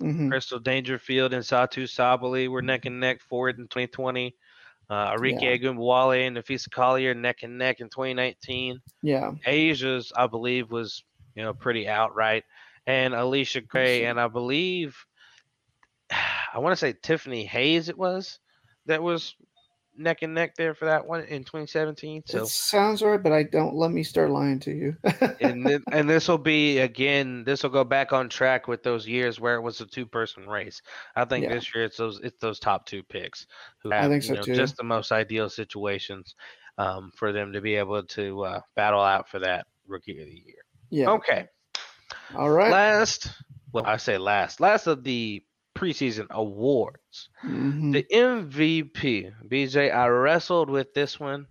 [0.00, 0.28] Mhm.
[0.30, 4.36] Crystal Dangerfield and Satou Sabally were neck and neck for it in 2020.
[4.90, 5.56] Uh, Arike Yeah.
[5.56, 8.80] Ogunbowale and Napheesa Collier neck and neck in 2019.
[9.02, 9.32] Yeah.
[9.46, 12.44] A'ja's, I believe, was you know pretty outright,
[12.86, 14.96] and Allisha Gray and I believe
[16.54, 18.38] I want to say Tiffany Hayes it was
[18.86, 19.34] that was
[19.98, 22.22] neck and neck there for that one in 2017.
[22.26, 24.96] So It sounds right, but I don't let me start lying to you.
[25.40, 29.06] and th- and this will be again this will go back on track with those
[29.06, 30.80] years where it was a two person race.
[31.16, 31.54] I think Yeah.
[31.54, 33.46] this year it's those it's those top two picks
[33.82, 36.34] who I have so know, just the most ideal situations
[36.78, 40.42] um, for them to be able to uh, battle out for that rookie of the
[40.46, 40.62] year.
[40.90, 41.10] yeah.
[41.10, 41.46] Okay.
[42.36, 42.70] All right.
[42.70, 43.30] Last,
[43.72, 45.42] well, I say last, last of the
[45.78, 47.92] preseason awards, Mhm.
[47.92, 49.30] the MVP.
[49.48, 51.46] BJ, I wrestled with this one.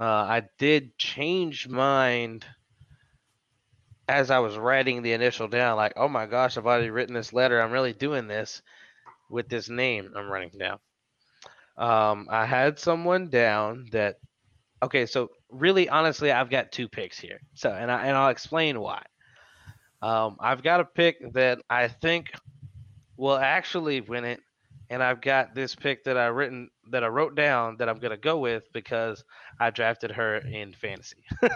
[0.00, 2.46] Uh, I did change mind
[4.08, 5.76] as I was writing the initial down.
[5.76, 7.60] Like, oh my gosh, I've already written this letter.
[7.60, 8.62] I'm really doing this
[9.28, 10.78] with this name I'm running down.
[11.76, 14.16] Um, I had someone down that.
[14.82, 17.40] Okay, so really, honestly, I've got two picks here.
[17.54, 19.02] So, and I and I'll explain why.
[20.02, 22.32] Um, I've got a pick that I think
[23.20, 24.40] will actually win it,
[24.88, 28.16] and I've got this pick that I written that I wrote down that I'm gonna
[28.16, 29.22] go with because
[29.60, 31.22] I drafted her in fantasy.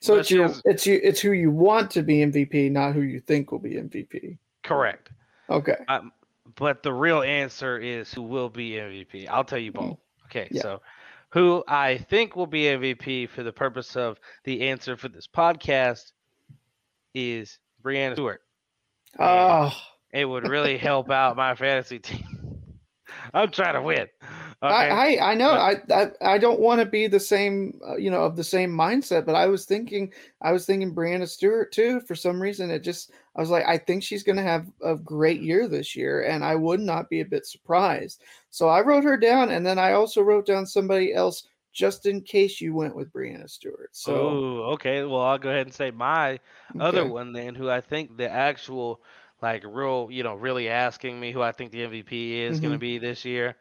[0.00, 3.02] so it's your, has- it's you, it's who you want to be MVP, not who
[3.02, 4.38] you think will be MVP.
[4.62, 5.10] Correct.
[5.48, 5.76] Okay.
[5.88, 6.12] Um,
[6.56, 9.28] but the real answer is who will be MVP.
[9.28, 9.84] I'll tell you both.
[9.84, 10.26] Mm-hmm.
[10.26, 10.62] Okay, Yeah.
[10.62, 10.80] so
[11.30, 16.12] who I think will be MVP for the purpose of the answer for this podcast
[17.14, 18.42] is Breanna Stewart.
[19.18, 19.72] Oh,
[20.12, 22.24] It would really help out my fantasy team.
[23.34, 24.06] I'm trying to win.
[24.62, 24.74] Okay.
[24.74, 27.96] I, I I know But- I, I I don't want to be the same uh,
[27.96, 31.72] you know of the same mindset, but I was thinking I was thinking Breanna Stewart
[31.72, 32.00] too.
[32.02, 34.96] For some reason, it just I was like I think she's going to have a
[34.96, 38.22] great year this year, and I would not be a bit surprised.
[38.50, 42.20] So I wrote her down, and then I also wrote down somebody else just in
[42.22, 43.90] case you went with Breanna Stewart.
[43.92, 45.04] So Ooh, okay.
[45.04, 46.38] Well, I'll go ahead and say my
[46.78, 49.00] other one then, who I think the actual,
[49.40, 52.76] like, real, you know, really asking me who I think the MVP is going to
[52.76, 52.80] mm-hmm.
[52.80, 53.56] be this year.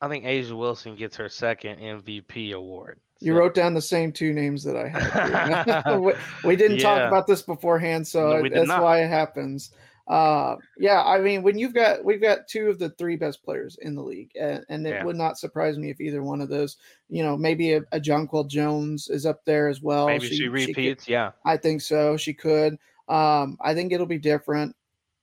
[0.00, 3.00] I think A'ja Wilson gets her second MVP award.
[3.18, 5.96] You wrote down the same two names that I had.
[5.98, 6.12] we,
[6.44, 6.82] we didn't Yeah.
[6.82, 8.82] talk about this beforehand, so No, that's not.
[8.82, 9.70] why it happens.
[10.08, 13.76] Uh, yeah, I mean, when you've got we've got two of the three best players
[13.82, 15.04] in the league, and, and it Yeah.
[15.04, 16.76] would not surprise me if either one of those,
[17.08, 20.06] you know, maybe a, a Jonquel Jones is up there as well.
[20.06, 21.08] Maybe she, could- repeats.
[21.08, 21.32] yeah.
[21.44, 22.16] I think so.
[22.16, 22.74] She could.
[23.08, 24.76] Um, I think it'll be different.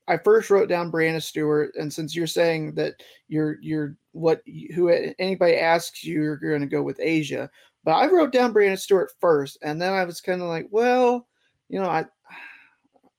[0.09, 2.95] I first wrote down Breanna Stewart, and since you're saying that
[3.29, 4.41] you're you're what
[4.75, 7.47] who anybody asks you, you're going to go with A'ja.
[7.85, 11.25] But I wrote down Breanna Stewart first, and then I was kind of like, well,
[11.69, 12.03] you know, I.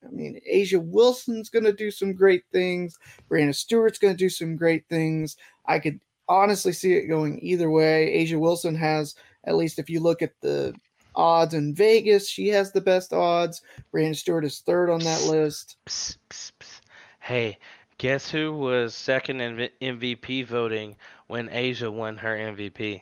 [0.07, 2.99] I mean, A'ja Wilson's going to do some great things.
[3.31, 5.37] Breanna Stewart's going to do some great things.
[5.67, 8.25] I could honestly see it going either way.
[8.25, 9.15] A'ja Wilson has,
[9.45, 10.75] at least if you look at the
[11.15, 13.63] odds in Vegas, she has the best odds.
[13.93, 15.77] Breanna Stewart is third on that list.
[15.87, 16.81] Psst, psst, psst.
[17.21, 17.59] Hey,
[17.99, 20.97] guess who was second in MVP voting
[21.29, 23.01] when A'ja won her MVP?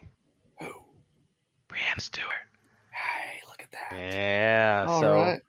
[0.60, 0.66] Who?
[1.68, 2.28] Breanna Stewart.
[2.90, 3.96] Hey, look at that.
[3.98, 4.84] Yeah.
[4.86, 5.40] All so right.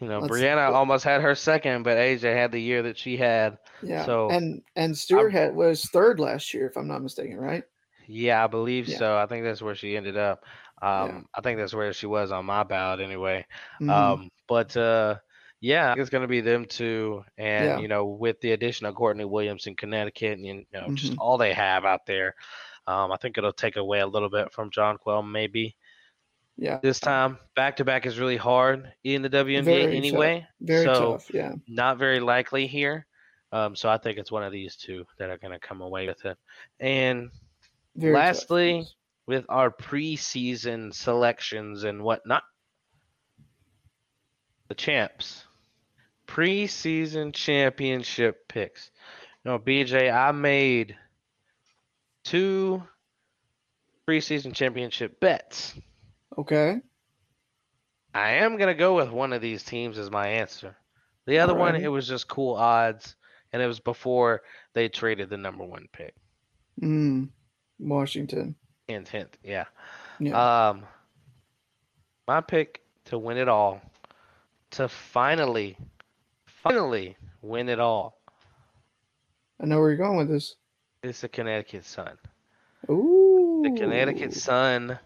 [0.00, 3.16] You know, Let's- Breanna almost had her second, but A'ja had the year that she
[3.16, 3.58] had.
[3.82, 4.04] Yeah.
[4.04, 7.64] so, and and Stewart had was third last year, if I'm not mistaken, right?
[8.06, 8.98] Yeah, I believe Yeah.
[8.98, 9.16] so.
[9.18, 10.44] I think that's where she ended up.
[10.80, 13.44] Um, I think that's where she was on my ballot anyway.
[13.82, 13.90] Mhm.
[13.90, 15.16] Um, but uh,
[15.60, 17.78] yeah, I think it's going to be them two, and Yeah.
[17.80, 21.16] you know, with the addition of Courtney Williams in Connecticut, and you know, just Mhm.
[21.18, 22.36] all they have out there,
[22.86, 25.74] um, I think it'll take away a little bit from Jonquel maybe
[26.58, 26.78] yeah.
[26.82, 27.38] this time.
[27.56, 29.94] Back to back is really hard in the WNBA Very tough.
[29.94, 31.30] anyway, Very so tough.
[31.32, 31.52] Yeah.
[31.66, 33.06] not very likely here.
[33.52, 36.06] Um, so I think it's one of these two that are going to come away
[36.06, 36.36] with it.
[36.80, 37.30] And
[37.96, 38.94] Very Lastly, yes.
[39.26, 42.42] with our preseason selections and whatnot.
[44.68, 45.44] The champs.
[46.26, 48.90] Preseason championship picks.
[49.46, 50.94] No, BJ, I made
[52.24, 52.82] two
[54.06, 55.74] preseason championship bets.
[56.38, 56.80] Okay.
[58.14, 60.76] I am gonna go with one of these teams as my answer.
[61.26, 63.16] The other one, it was just cool odds,
[63.52, 66.14] and it was before they traded the number one pick.
[66.80, 67.28] Mm.
[67.78, 68.54] Washington.
[68.86, 69.66] Hint, hint, yeah.
[70.18, 70.68] Yeah.
[70.70, 70.84] Um,
[72.26, 73.82] my pick to win it all,
[74.70, 75.76] to finally,
[76.46, 78.18] finally win it all,
[79.60, 80.54] I know where you're going with this.
[81.02, 82.16] It's the Connecticut Sun.
[82.88, 83.62] Ooh.
[83.64, 84.98] The Connecticut Sun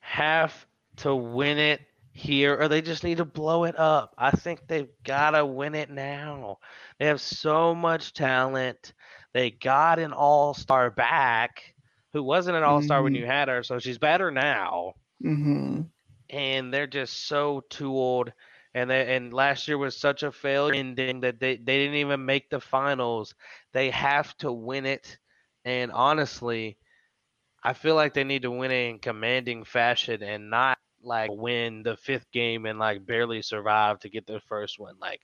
[0.00, 0.66] have
[1.00, 1.80] to win it
[2.12, 4.14] here, or they just need to blow it up.
[4.18, 6.58] I think they've got to win it now.
[6.98, 8.94] They have so much talent.
[9.34, 11.74] They got an all star back
[12.12, 13.22] who wasn't an all star when Mhm.
[13.22, 14.94] you had her, so she's better now.
[15.24, 15.82] Mm-hmm.
[16.30, 18.32] and they're just so tooled.
[18.74, 22.26] And they, and last year was such a failure ending that they, they didn't even
[22.26, 23.34] make the finals.
[23.72, 25.18] They have to win it.
[25.64, 26.78] And honestly,
[27.62, 31.82] I feel like they need to win it in commanding fashion and not like win
[31.82, 34.96] the fifth game and like barely survive to get the first one.
[35.00, 35.20] Like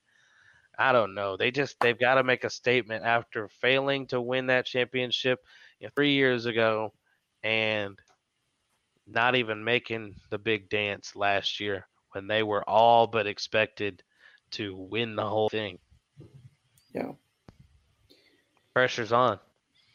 [0.79, 1.37] I don't know.
[1.37, 5.41] They just they've got to make a statement after failing to win that championship
[5.81, 6.93] you know, three years ago
[7.43, 7.99] and
[9.07, 14.03] not even making the big dance last year when they were all but expected
[14.51, 15.79] to win the whole thing.
[16.95, 17.13] Yeah.
[18.75, 19.39] Pressure's on.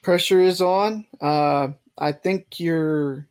[0.01, 1.05] Pressure is on.
[1.19, 3.27] Uh, I think you're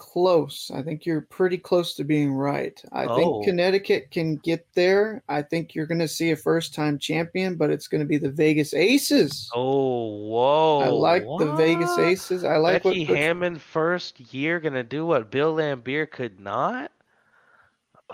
[0.00, 0.70] close.
[0.74, 2.82] I think you're pretty close to being right.
[2.90, 3.16] I Oh.
[3.16, 5.22] think Connecticut can get there.
[5.28, 8.16] I think you're going to see a first time champion, but it's going to be
[8.16, 9.50] the Vegas Aces.
[9.54, 10.78] Oh, whoa.
[10.80, 11.98] I like the Vegas?
[11.98, 12.44] Aces.
[12.44, 16.90] I like Becky what Hammon first year gonna do what Bill Laimbeer could not.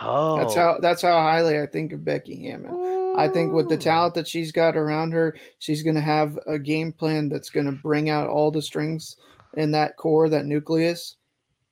[0.01, 3.14] Oh, That's how that's how highly I think of Becky Hammon.
[3.16, 6.59] I think with the talent that she's got around her, she's going to have a
[6.59, 9.16] game plan that's going to bring out all the strengths
[9.55, 11.16] in that core, that nucleus.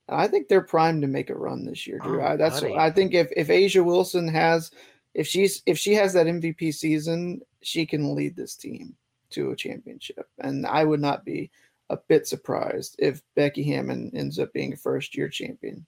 [0.08, 2.20] I think they're primed to make a run this year, Drew.
[2.20, 2.62] Oh, I, that's.
[2.62, 4.70] I think if if A'ja Wilson has
[5.14, 8.94] if she's if she has that MVP season, she can lead this team
[9.30, 10.28] to a championship.
[10.38, 11.50] And I would not be
[11.90, 15.86] a bit surprised if Becky Hammon ends up being a first year champion.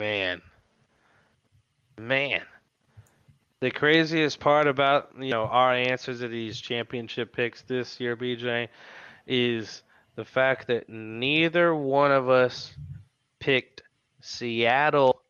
[0.00, 0.42] Man.
[1.98, 2.42] Man.
[3.60, 8.68] The craziest part about, you know, our answers to these championship picks this year, BJ,
[9.26, 9.82] is
[10.16, 12.74] the fact that neither one of us
[13.44, 13.82] picked
[14.22, 15.20] Seattle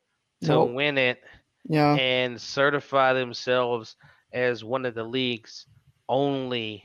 [0.43, 0.71] to Nope.
[0.71, 1.21] win it
[1.69, 1.95] Yeah.
[1.97, 3.97] and certify themselves
[4.33, 5.67] as one of the league's
[6.09, 6.85] only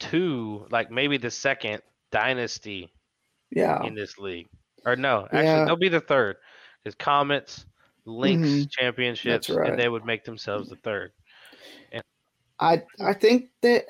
[0.00, 2.92] two, like maybe the second dynasty
[3.50, 3.84] Yeah.
[3.84, 4.48] in this league.
[4.84, 5.64] Or no, actually, Yeah.
[5.64, 6.36] they'll be the third.
[6.82, 7.64] Because Comets,
[8.04, 8.70] Lynx Mhm.
[8.70, 9.70] championships, right.
[9.70, 11.12] and they would make themselves the third.
[12.58, 13.84] I I think that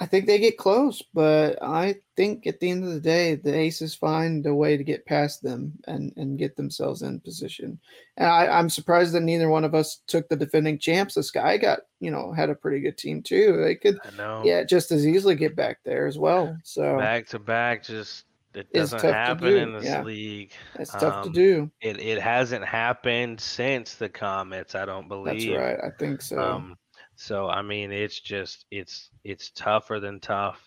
[0.00, 3.54] I think they get close, but I think at the end of the day, the
[3.54, 7.78] Aces find a way to get past them and and get themselves in position.
[8.16, 11.14] And I, I'm surprised that neither one of us took the defending champs.
[11.14, 13.62] This guy got you know had a pretty good team too.
[13.62, 14.42] They could I know.
[14.44, 16.56] yeah just as easily get back there as well.
[16.64, 18.24] So Back to back, just
[18.54, 20.02] it doesn't happen do, in this yeah.
[20.02, 20.52] league.
[20.76, 21.70] that's tough to um, do.
[21.80, 24.74] It it hasn't happened since the Comets.
[24.74, 25.50] I don't believe.
[25.50, 25.78] That's right.
[25.84, 26.40] I think so.
[26.40, 26.76] Um,
[27.16, 30.60] so I mean, it's just it's it's tougher than tough.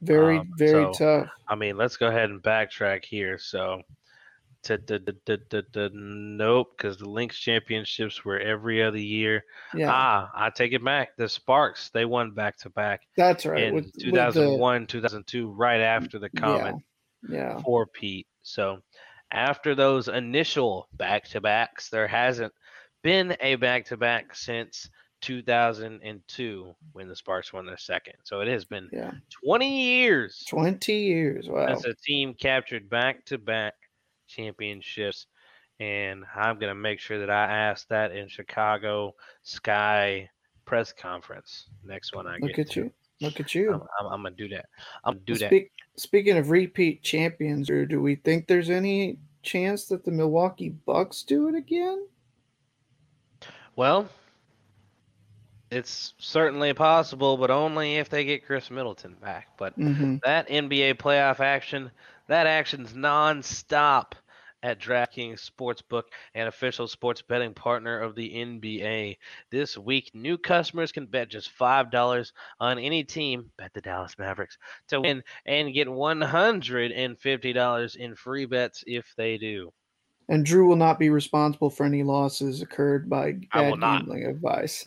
[0.00, 1.30] very um, very so- tough.
[1.48, 3.38] I mean, let's go ahead and backtrack here.
[3.38, 3.82] So,
[4.64, 9.44] to the the the the, the nope, because the Lynx championships were every other year.
[9.74, 11.16] Yeah, Ah, I take it back.
[11.16, 13.64] The Sparks they won back to back that's right.
[13.64, 16.76] in with, with the- 2001, 2002, right after the Comet
[17.28, 17.58] yeah.
[17.60, 18.26] for Pete.
[18.42, 18.78] So,
[19.30, 22.52] after those initial back to backs, there hasn't
[23.02, 24.88] been a back to back since
[25.22, 28.14] 2002 when the Sparks won their second.
[28.24, 29.12] So it has been Yeah.
[29.44, 31.48] 20 years 20 years.
[31.48, 31.66] Wow.
[31.68, 33.74] since a team captured back to back
[34.28, 35.26] championships.
[35.80, 40.28] And I'm going to make sure that I ask that in Chicago Sky
[40.64, 42.80] press conference next one I Look get at to.
[42.84, 42.92] you.
[43.20, 43.72] Look at you.
[43.72, 44.66] I'm, I'm, I'm going to do that.
[45.04, 45.64] I'm going to do that.
[45.96, 51.22] Speaking of repeat champions, or do we think there's any chance that the Milwaukee Bucks
[51.22, 52.06] do it again?
[53.76, 54.08] Well,
[55.72, 59.48] it's certainly possible, but only if they get Khris Middleton back.
[59.58, 60.16] But Mm-hmm.
[60.24, 61.90] that NBA playoff action,
[62.28, 64.12] that action's nonstop
[64.62, 66.04] at DraftKings Sportsbook,
[66.34, 69.18] an official sports betting partner of the NBA.
[69.50, 74.58] This week, new customers can bet just $5 on any team, bet the Dallas Mavericks,
[74.88, 79.72] to win and get $150 in free bets if they do.
[80.32, 84.82] And Drew will not be responsible for any losses occurred by bad gambling advice.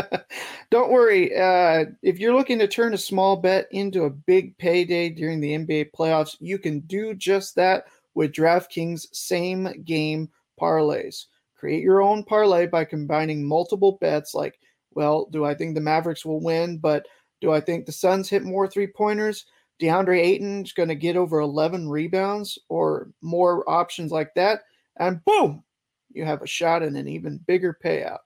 [0.70, 1.36] Don't worry.
[1.36, 5.50] Uh, if you're looking to turn a small bet into a big payday during the
[5.50, 11.26] NBA playoffs, you can do just that with DraftKings same game parlays.
[11.54, 14.58] Create your own parlay by combining multiple bets like,
[14.92, 17.04] well, do I think the Mavericks will win, but
[17.42, 19.44] do I think the Suns hit more three pointers?
[19.78, 24.62] DeAndre Ayton's going to get over 11 rebounds or more options like that.
[25.00, 25.64] And boom,
[26.10, 28.18] you have a shot at an even bigger payout.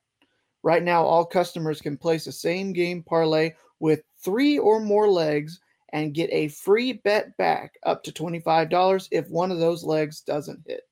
[0.64, 5.60] Right now, all customers can place a same game parlay with three or more legs
[5.92, 10.64] and get a free bet back up to $25 if one of those legs doesn't
[10.66, 10.82] hit.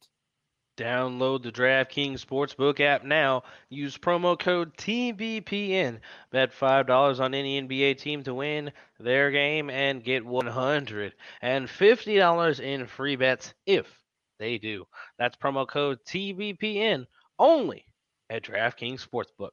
[0.79, 3.43] Download the DraftKings Sportsbook app now.
[3.69, 5.99] Use promo code TBPN.
[6.31, 13.17] Bet $5 on any NBA team to win their game and get $150 in free
[13.17, 14.02] bets if
[14.43, 14.85] they do.
[15.19, 17.07] That's promo code TBPN
[17.39, 17.87] only
[18.29, 19.51] at DraftKings Sportsbook.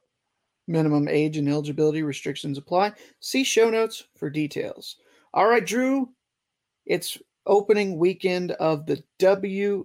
[0.66, 2.92] Minimum age and eligibility restrictions apply.
[3.20, 4.96] See show notes for details.
[5.32, 6.08] All right, Drew,
[6.86, 9.84] it's opening weekend of the WNBA.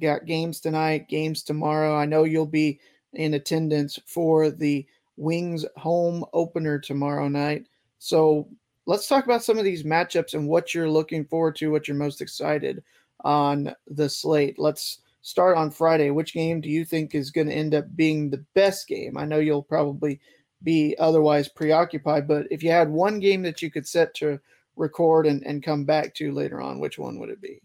[0.00, 1.96] Got games tonight, games tomorrow.
[1.96, 2.80] I know you'll be
[3.12, 4.84] in attendance for the
[5.16, 7.66] Wings home opener tomorrow night.
[7.98, 8.48] So
[8.86, 11.96] let's talk about some of these matchups and what you're looking forward to, what you're
[11.96, 12.82] most excited
[13.24, 14.58] on the slate.
[14.58, 16.10] Let's start on Friday.
[16.10, 19.16] Which game do you think is going to end up being the best game?
[19.16, 20.20] I know you'll probably
[20.62, 24.38] be otherwise preoccupied, but if you had one game that you could set to
[24.76, 27.60] record and, and come back to later on, which one would it be?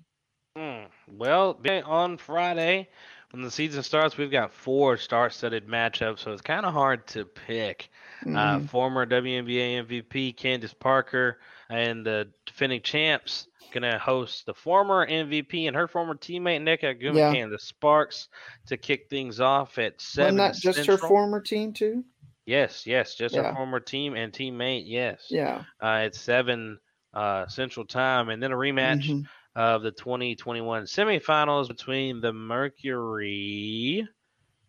[0.57, 0.85] Hmm.
[1.07, 2.89] Well, on Friday,
[3.31, 7.25] when the season starts, we've got four star-studded matchups, so it's kind of hard to
[7.25, 7.89] pick.
[8.21, 8.69] Uh, Mhm.
[8.69, 15.75] former WNBA MVP Candace Parker and the defending champs gonna host the former MVP and
[15.75, 17.47] her former teammate Nneka Ogwumike, Yeah.
[17.47, 18.29] the Sparks,
[18.67, 20.37] to kick things off at seven.
[20.37, 22.03] That just her former team too?
[22.45, 24.83] Yes, yes, just her former team and teammate.
[24.85, 25.63] Yes, Yeah.
[25.81, 26.79] uh, at seven
[27.13, 29.25] uh, Central Time, and then a rematch Mhm.
[29.55, 34.07] of the 2021 semifinals between the Mercury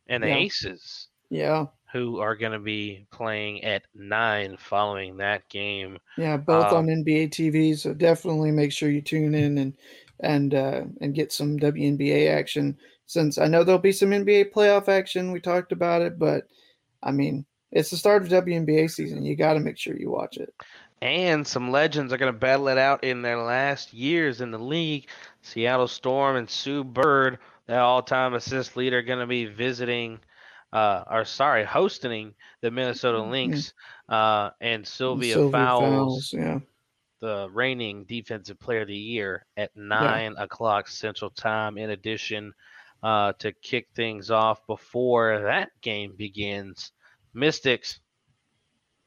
[0.07, 0.37] and the Yeah.
[0.37, 1.67] Aces, Yeah.
[1.97, 5.99] Who are going to be playing at nine following that game.
[6.17, 7.75] Yeah, both Um, on NBA TV.
[7.79, 9.75] So definitely make sure you tune in and
[10.21, 12.79] and uh, and get some WNBA action.
[13.07, 16.49] Since I know there'll be some NBA playoff action, we talked about it, but
[17.03, 19.25] I mean it's the start of WNBA season.
[19.25, 20.55] You got to make sure you watch it.
[21.03, 24.59] And some legends are going to battle it out in their last years in the
[24.59, 25.09] league.
[25.43, 30.21] Seattle Storm and Sue Bird, the all-time assist leader, going to be visiting,
[30.73, 33.73] uh, or sorry, hosting the Minnesota Lynx.
[34.09, 36.61] Uh, and Sylvia, Sylvia Fowles, yeah.
[37.21, 41.77] the reigning defensive player of the year at nine o'clock Central Time.
[41.77, 42.53] In addition,
[43.03, 46.93] uh, to kick things off before that game begins,
[47.35, 47.99] Mystics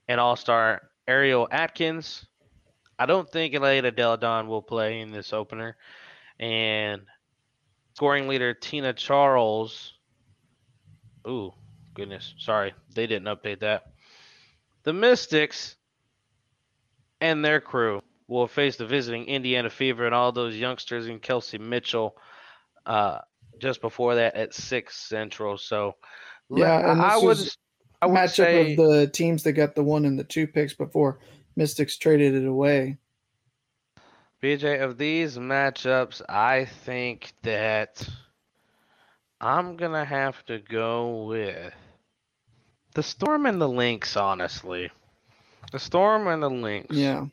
[0.09, 2.25] and All Star Ariel Atkins.
[2.97, 5.77] I don't think Elena Delle Donne will play in this opener,
[6.39, 7.03] and
[7.93, 9.93] scoring leader Tina Charles.
[11.27, 11.53] Ooh,
[11.93, 13.83] goodness, sorry, they didn't update that.
[14.83, 15.75] The Mystics
[17.21, 21.57] and their crew will face the visiting Indiana Fever and all those youngsters and Kelsey
[21.57, 22.15] Mitchell
[22.85, 23.19] uh,
[23.59, 25.57] just before that at six central.
[25.57, 25.95] So
[26.49, 27.37] Yeah, I would
[28.01, 30.73] I would matchup say of the teams that got the one and the two picks
[30.73, 31.19] before
[31.55, 32.97] Mystics traded it away.
[34.41, 38.07] BJ of these matchups, I think that
[39.41, 41.73] I'm gonna have to go with
[42.95, 44.17] the Storm and the Lynx.
[44.17, 44.91] Honestly,
[45.71, 46.95] the Storm and the Lynx.
[46.95, 47.25] Yeah.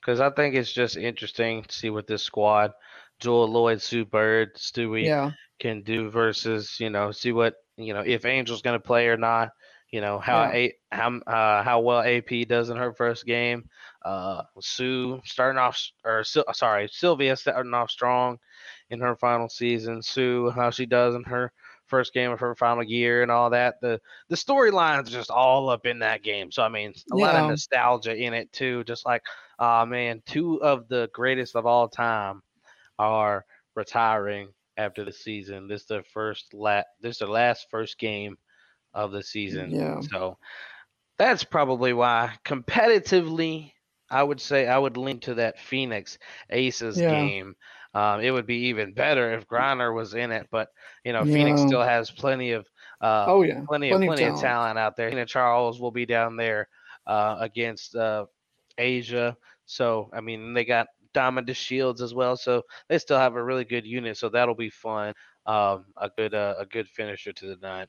[0.00, 2.72] because I think it's just interesting to see what this squad,
[3.20, 5.32] Jewell Loyd, Sue Bird, Stewie, Yeah.
[5.58, 9.16] can do versus you know see what you know if Angel's going to play or
[9.16, 9.50] not.
[9.90, 10.52] You know how Yeah.
[10.52, 13.68] a, how uh, how well AP does in her first game.
[14.04, 18.38] Uh, Sue starting off or sorry Sylvia starting off strong
[18.90, 20.02] in her final season.
[20.02, 21.52] Sue how she does in her
[21.86, 23.80] first game of her final year and all that.
[23.80, 26.50] The the storylines just all up in that game.
[26.50, 28.84] So I mean a lot of nostalgia in it too.
[28.84, 29.22] Just like
[29.58, 32.42] oh man, two of the greatest of all time
[32.98, 35.68] are retiring after the season.
[35.68, 38.36] This their first la- this their last first game
[38.94, 39.70] of the season.
[39.70, 40.00] Yeah.
[40.00, 40.38] So
[41.18, 43.72] that's probably why competitively
[44.10, 46.18] I would say I would link to that Phoenix
[46.50, 47.10] Aces Yeah.
[47.10, 47.56] game.
[47.94, 50.68] Um, it would be even better if Griner was in it, but
[51.04, 52.66] you know Phoenix still has plenty of
[53.00, 53.66] uh, Oh yeah.
[53.68, 54.36] plenty, Plenty of plenty of talent.
[54.36, 55.10] talent out there.
[55.10, 56.68] Tina Charles will be down there
[57.06, 58.26] uh, against uh,
[58.78, 59.36] A'ja.
[59.66, 62.36] So I mean, they got Diamond DeShields as well.
[62.36, 64.16] So they still have a really good unit.
[64.16, 65.14] So that'll be fun.
[65.46, 67.88] Um, a good uh, a good finisher to the night.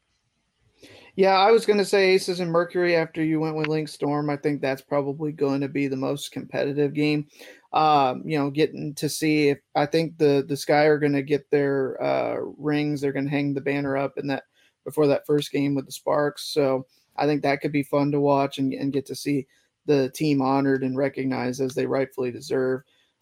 [1.15, 4.29] Yeah, I was going to say Aces and Mercury after you went with Link Storm.
[4.29, 7.27] I think that's probably going to be the most competitive game.
[7.73, 11.21] Um, you know, getting to see if I think the the Sky are going to
[11.21, 13.01] get their uh, rings.
[13.01, 14.43] They're going to hang the banner up in that
[14.85, 16.53] before that first game with the Sparks.
[16.53, 19.45] So I think that could be fun to watch and, and get to see
[19.85, 22.81] the team honored and recognized as they rightfully deserve.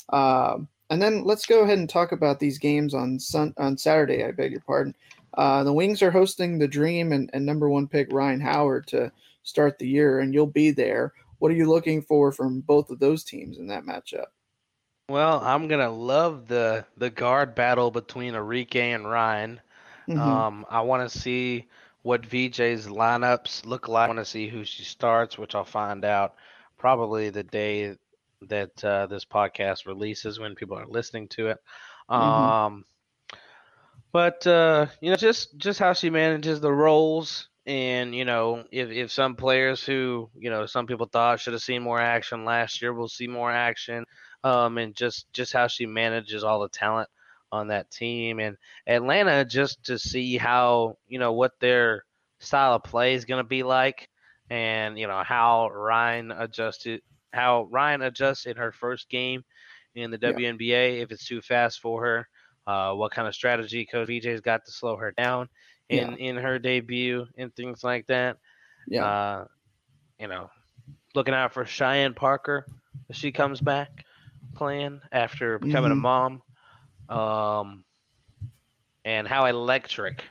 [0.09, 4.23] Um, and then let's go ahead and talk about these games on sun on Saturday.
[4.23, 4.95] I beg your pardon.
[5.33, 9.11] Uh, the Wings are hosting the Dream and, and number one pick Rhyne Howard to
[9.43, 11.13] start the year, and you'll be there.
[11.39, 14.27] What are you looking for from both of those teams in that matchup?
[15.09, 19.61] Well, I'm gonna love the the guard battle between Arike and Rhyne.
[20.07, 20.17] Mhm.
[20.17, 21.67] Um, I want to see
[22.01, 24.05] what VJ's lineups look like.
[24.05, 26.35] I want to see who she starts, which I'll find out
[26.77, 27.97] probably the day
[28.41, 31.57] that uh, this podcast releases when people are listening to it.
[32.09, 32.85] Um,
[34.11, 38.89] but uh, you know, just just how she manages the roles, and you know, if
[38.89, 42.81] if some players who you know some people thought should have seen more action last
[42.81, 44.05] year will see more action,
[44.43, 47.09] um, and just just how she manages all the talent
[47.51, 52.03] on that team, and Atlanta just to see how you know what their
[52.39, 54.09] style of play is going to be like,
[54.49, 57.01] and you know how Rhyne adjusted,
[57.33, 59.43] how Rhyne adjusts in her first game
[59.95, 60.31] in the Yeah.
[60.33, 62.27] WNBA if it's too fast for her.
[62.67, 65.49] Uh, what kind of strategy Coach VJ's got to slow her down
[65.89, 68.37] in in her debut and things like that.
[68.87, 69.45] Yeah, Uh,
[70.19, 70.49] you know,
[71.15, 72.67] looking out for Cheyenne Parker
[73.09, 73.89] if she comes back
[74.55, 75.93] playing after becoming Mhm.
[75.93, 76.41] a mom.
[77.09, 77.85] Um,
[79.05, 80.23] and how electric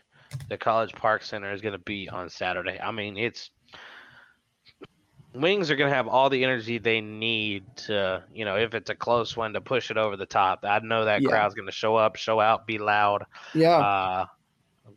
[0.48, 2.78] the College Park Center is going to be on Saturday.
[2.80, 3.50] I mean, it's
[5.40, 8.90] Wings are going to have all the energy they need to, you know, if it's
[8.90, 10.60] a close one to push it over the top.
[10.64, 11.28] I know that Yeah.
[11.28, 13.24] crowd's going to show up, show out, be loud
[13.54, 14.26] yeah, uh,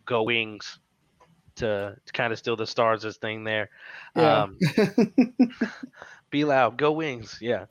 [0.05, 0.79] go wings
[1.57, 3.69] to, to kind of steal the stars' as thing there.
[4.15, 4.43] yeah.
[4.43, 4.61] Um,
[6.31, 7.65] be loud, go wings, yeah.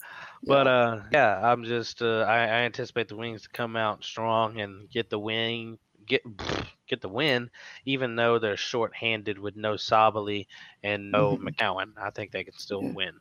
[0.46, 4.60] But uh, yeah, I'm just uh, I, I anticipate the wings to come out strong
[4.60, 5.78] and get the win,
[6.08, 6.22] get
[6.88, 7.50] get the win,
[7.84, 10.46] even though they're short-handed with no Sabally
[10.82, 11.48] and no Mhm.
[11.48, 11.92] McCowan.
[12.00, 12.92] I think they can still Yeah.
[12.94, 13.12] win.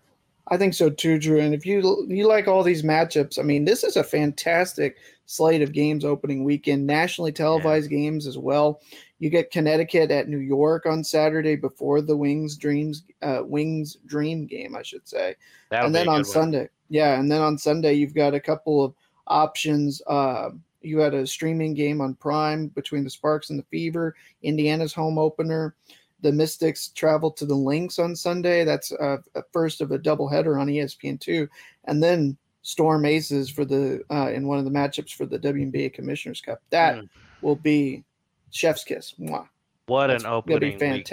[0.50, 1.42] I think so too, Drew.
[1.42, 5.62] And if you you like all these matchups, I mean, this is a fantastic slate
[5.62, 8.80] of games opening weekend, nationally televised games as well.
[9.20, 14.46] You get Connecticut at New York on Saturday before the Wings Dreams uh, Wings Dream
[14.46, 15.36] game, I should say.
[15.70, 16.24] That'll and then on.
[16.24, 18.94] Sunday, yeah, and then on Sunday you've got a couple of
[19.28, 20.02] options.
[20.08, 20.52] Uh,
[20.88, 24.16] you had a streaming game on Prime between the Sparks and the Fever.
[24.44, 25.76] Indiana's home opener.
[26.22, 28.64] The Mystics travel to the Lynx on Sunday.
[28.64, 31.48] That's uh, a first of a doubleheader on E ESPN two,
[31.86, 35.94] and then Storm Aces for the uh, in one of the matchups for the WNBA
[35.94, 36.60] Commissioners Cup.
[36.72, 37.10] That Mm.
[37.42, 38.04] will be
[38.52, 39.14] chef's kiss.
[39.20, 39.48] Mwah.
[39.86, 40.60] What That's an opening!
[40.60, 40.66] be
[41.04, 41.06] weekend.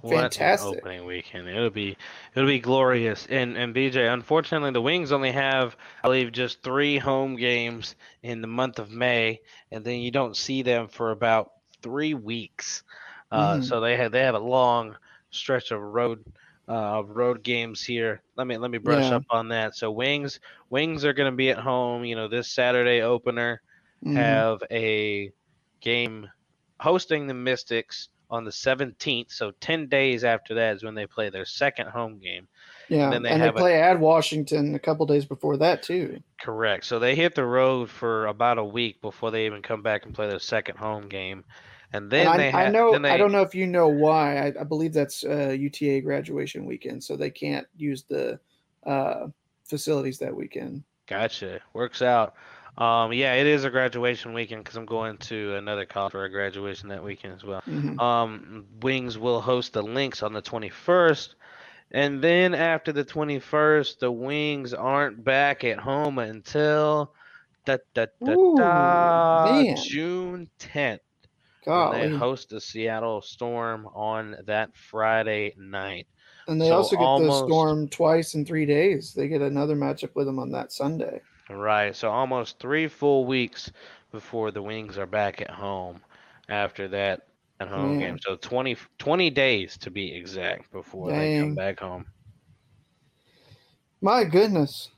[0.00, 0.40] Fantastic.
[0.40, 0.84] What an Fantastic.
[0.84, 1.48] opening weekend.
[1.48, 1.96] It'll be
[2.34, 3.26] it'll be glorious.
[3.26, 8.40] And and BJ, unfortunately the Wings only have I believe just three home games in
[8.40, 9.40] the month of May,
[9.70, 11.50] and then you don't see them for about
[11.82, 12.82] three weeks.
[13.30, 13.60] Uh, Mhm.
[13.60, 14.96] so they have they have a long
[15.30, 16.24] stretch of road
[16.68, 18.22] uh, of road games here.
[18.36, 19.12] Let me let me brush Yeah.
[19.12, 19.74] up on that.
[19.76, 20.40] So Wings
[20.70, 22.04] Wings are going to be at home.
[22.04, 23.62] You know this Saturday opener
[24.02, 24.42] Mhm.
[24.42, 25.30] have a
[25.80, 26.28] game
[26.80, 29.30] hosting the Mystics on the 17th.
[29.30, 32.48] So 10 days after that is when they play their second home game.
[32.88, 36.20] Yeah, and they they, have a- play at Washington a couple days before that too.
[36.40, 36.84] Correct.
[36.84, 40.14] So they hit the road for about a week before they even come back and
[40.14, 41.44] play their second home game.
[41.92, 43.88] And then And they I, I know then they, I don't know if you know
[43.88, 44.38] why.
[44.38, 48.40] I, I believe that's uh, UTA graduation weekend, so they can't use the
[48.86, 49.26] uh,
[49.64, 50.84] facilities that weekend.
[51.06, 51.60] Gotcha.
[51.74, 52.34] Works out.
[52.78, 56.30] Um, yeah, it is a graduation weekend because I'm going to another college for a
[56.30, 57.62] graduation that weekend as well.
[57.66, 58.00] Mhm.
[58.00, 61.34] Um, Wings will host the Lynx on the 21st.
[61.90, 67.12] And then after the 21st, the Wings aren't back at home until
[67.66, 69.74] da, da, da, Ooh, da.
[69.74, 71.00] June 10th.
[71.64, 72.08] when Golly.
[72.08, 76.06] They host the Seattle Storm on that Friday night.
[76.48, 79.12] and they so also get almost- the storm twice in three days.
[79.14, 81.20] They get another matchup with them on that Sunday.
[81.50, 81.94] Right.
[81.94, 83.70] So almost three full weeks
[84.10, 86.00] before the Wings are back at home
[86.48, 87.26] after that
[87.60, 88.18] at home game.
[88.20, 92.06] So 20, 20 days to be exact before they come back home.
[94.00, 94.90] My goodness,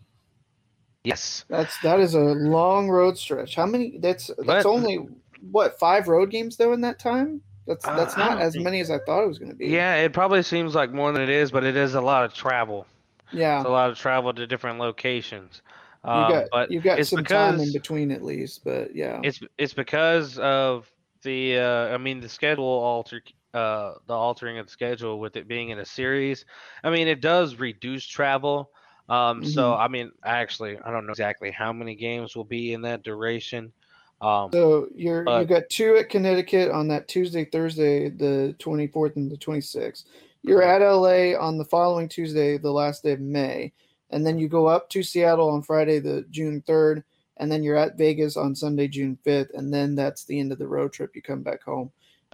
[1.03, 1.45] Yes.
[1.49, 3.55] that's that is a long road stretch.
[3.55, 3.99] How many?
[3.99, 5.07] That's that's But- only
[5.51, 7.43] what five road games though in that time.
[7.67, 9.67] That's Uh, that's I not as many as I thought it was going to be.
[9.69, 12.33] Yeah, it probably seems like more than it is, but it is a lot of
[12.35, 12.87] travel.
[13.33, 13.59] yeah.
[13.59, 15.61] It's a lot of travel to different locations.
[16.05, 19.21] You Um, got but you got it's some time in between at least, but yeah.
[19.23, 20.91] It's it's because of
[21.23, 23.23] the uh, I mean the schedule alter
[23.55, 26.45] uh, the altering of the schedule with it being in a series.
[26.83, 28.71] I mean it does reduce travel.
[29.09, 29.79] Um, so Mhm.
[29.79, 33.73] I mean actually I don't know exactly how many games will be in that duration.
[34.21, 39.17] Um, So you're you but- got two at Connecticut on that Tuesday, Thursday, the 24th
[39.17, 40.05] and the 26th.
[40.43, 40.75] You're Mhm.
[40.77, 43.73] at LA on the following Tuesday, the last day of May,
[44.11, 47.05] and then you go up to Seattle on Friday, the June 3rd,
[47.37, 50.59] and then you're at Vegas on Sunday, June 5th, and then that's the end of
[50.59, 51.15] the road trip.
[51.15, 51.91] You come back home,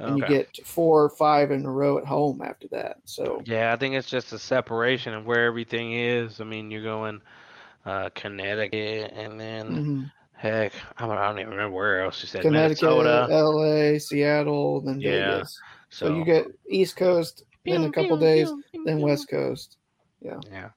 [0.06, 2.98] and you get four or five in a row at home after that.
[3.04, 6.40] So Yeah, I think it's just a separation of where everything is.
[6.40, 7.20] I mean you're going
[7.84, 10.12] uh, Connecticut and then mhm.
[10.32, 13.26] heck I don't, I don't even remember where else you said Connecticut, Minnesota.
[13.30, 15.58] LA, Seattle, then Yeah, Vegas.
[15.90, 18.50] So, you get East Coast in a couple days,
[18.84, 19.76] then West Coast.
[20.20, 20.38] Yeah.
[20.50, 20.68] Yeah,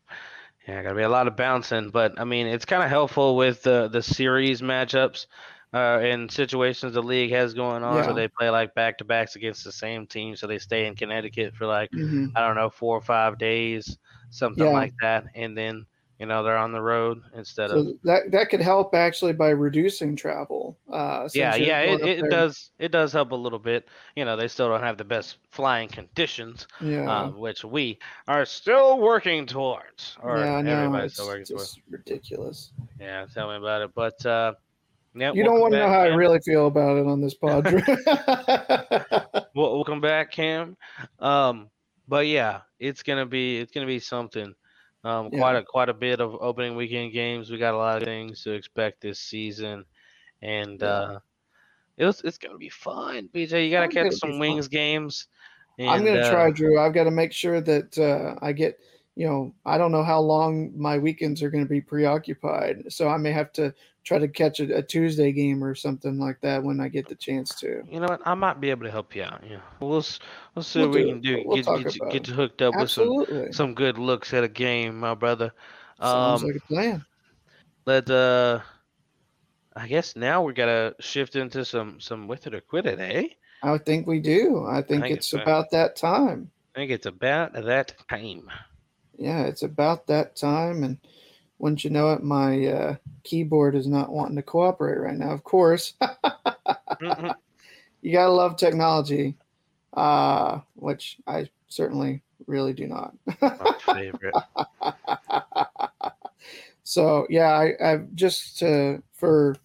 [0.67, 3.87] gotta be a lot of bouncing, but I mean, it's kind of helpful with the
[3.87, 5.25] the series matchups
[5.73, 8.03] uh, and situations the league has going on.
[8.03, 10.95] So they play like back to backs against the same team, so they stay in
[10.95, 12.35] Connecticut for like Mhm.
[12.35, 13.97] I don't know four or five days,
[14.29, 14.71] something Yeah.
[14.71, 15.85] like that, and then
[16.23, 20.15] you know they're on the road instead of that that could help actually by reducing
[20.15, 20.77] travel.
[20.89, 23.89] Uh, yeah, yeah, it, it does it does help a little bit.
[24.15, 27.99] You know, they still don't have the best flying conditions, Yeah, uh, which we
[28.29, 30.77] are still working towards, or yeah, I know.
[30.77, 31.77] everybody's It's still working towards.
[31.89, 32.71] ridiculous.
[33.01, 33.91] Yeah, tell me about it.
[33.93, 34.53] But uh,
[35.13, 37.65] yeah, You don't want to know how I really feel about it on this pod.
[39.53, 40.77] Wel- welcome back, Cam.
[41.19, 41.69] Um,
[42.07, 44.55] but yeah, it's gonna be it's gonna be something.
[45.03, 45.39] Um, Yeah.
[45.39, 47.49] quite a quite a bit of opening weekend games.
[47.49, 49.85] We got a lot of things to expect this season,
[50.41, 51.19] and uh,
[51.97, 53.29] it's it's gonna be fun.
[53.33, 54.39] BJ, you gotta I'm catch some fun.
[54.39, 55.27] wings games.
[55.79, 56.79] I'm going and, to uh, try, Drew.
[56.79, 58.77] I've got to make sure that uh, I get,
[59.15, 62.91] you know, I don't know how long my weekends are going to be preoccupied.
[62.91, 66.41] So I may have to try to catch a, a Tuesday game or something like
[66.41, 67.83] that when I get the chance to.
[67.89, 68.21] You know what?
[68.25, 69.41] I might be able to help you out.
[69.47, 70.19] Yeah, we'll s-
[70.55, 71.43] we'll see We'll what we can do.
[71.45, 74.49] We'll get get, you, get you hooked up with some some good looks at a
[74.49, 75.51] game, my brother.
[76.01, 77.05] Sounds Um, like a plan.
[77.85, 78.59] let uh,
[79.75, 83.27] I guess now we gotta shift into some some with it or quit it, eh?
[83.61, 84.65] I think we do.
[84.67, 86.51] I think, think it's it's about that time.
[86.75, 88.49] I think it's about that time.
[89.17, 90.83] Yeah, it's about that time.
[90.83, 90.97] And
[91.59, 95.31] wouldn't you know it, my uh, keyboard is not wanting to cooperate right now.
[95.31, 95.93] Of course,
[97.01, 97.35] Mhm.
[98.01, 99.35] you gotta love technology,
[99.93, 103.13] uh, which I certainly really do not.
[103.41, 104.35] My favorite.
[106.83, 109.55] so yeah, I, I've just uh, for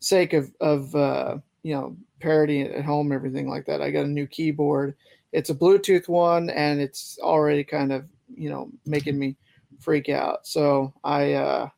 [0.00, 3.82] sake of of uh, you know parody at home, everything like that.
[3.82, 4.94] I got a new keyboard.
[5.32, 8.04] It's a Bluetooth one, and it's already kind of
[8.34, 9.36] you know making me
[9.80, 10.46] freak out.
[10.46, 11.68] So I uh,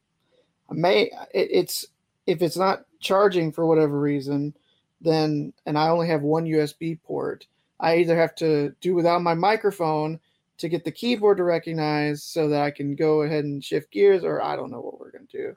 [0.71, 1.87] I may it, it's
[2.27, 4.55] if it's not charging for whatever reason,
[5.01, 7.47] then and I only have one USB port.
[7.81, 10.19] I either have to do without my microphone
[10.59, 14.25] to get the keyboard to recognize so that I can go ahead and shift gears,
[14.25, 15.57] or I don't know what we're going to do.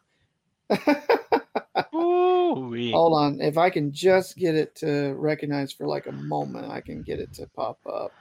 [1.98, 2.92] Ooh-wee.
[2.92, 3.42] Hold on.
[3.42, 7.20] If I can just get it to recognize for like a moment, I can get
[7.20, 8.12] it to pop up.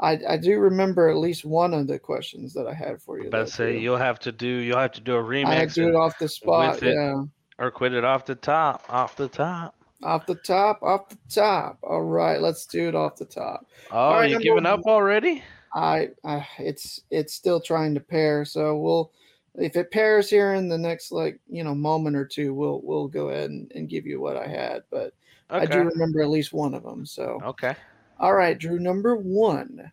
[0.00, 3.30] I, I do remember at least one of the questions that I had for you.
[3.30, 5.74] But say you'll have to do you'll have to do a remix I had to
[5.74, 6.82] do it off the spot.
[6.82, 6.94] it.
[6.94, 7.22] Yeah.
[7.58, 9.76] or quit it off the top, off the top.
[10.02, 11.78] Off the top, off the top.
[11.82, 13.66] All right, let's do it off the top.
[13.90, 15.42] Oh, right, you giving up already?
[15.74, 19.12] I, I it's it's still trying to pair, so we'll
[19.54, 23.08] if it pairs here in the next like you know moment or two, we'll we'll
[23.08, 24.82] go ahead and, and give you what I had.
[24.90, 25.14] But
[25.50, 27.06] I do remember at least one of them.
[27.06, 27.74] So Okay.
[28.18, 29.90] All right, Drew, number one.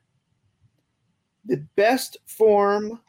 [1.45, 2.99] The best form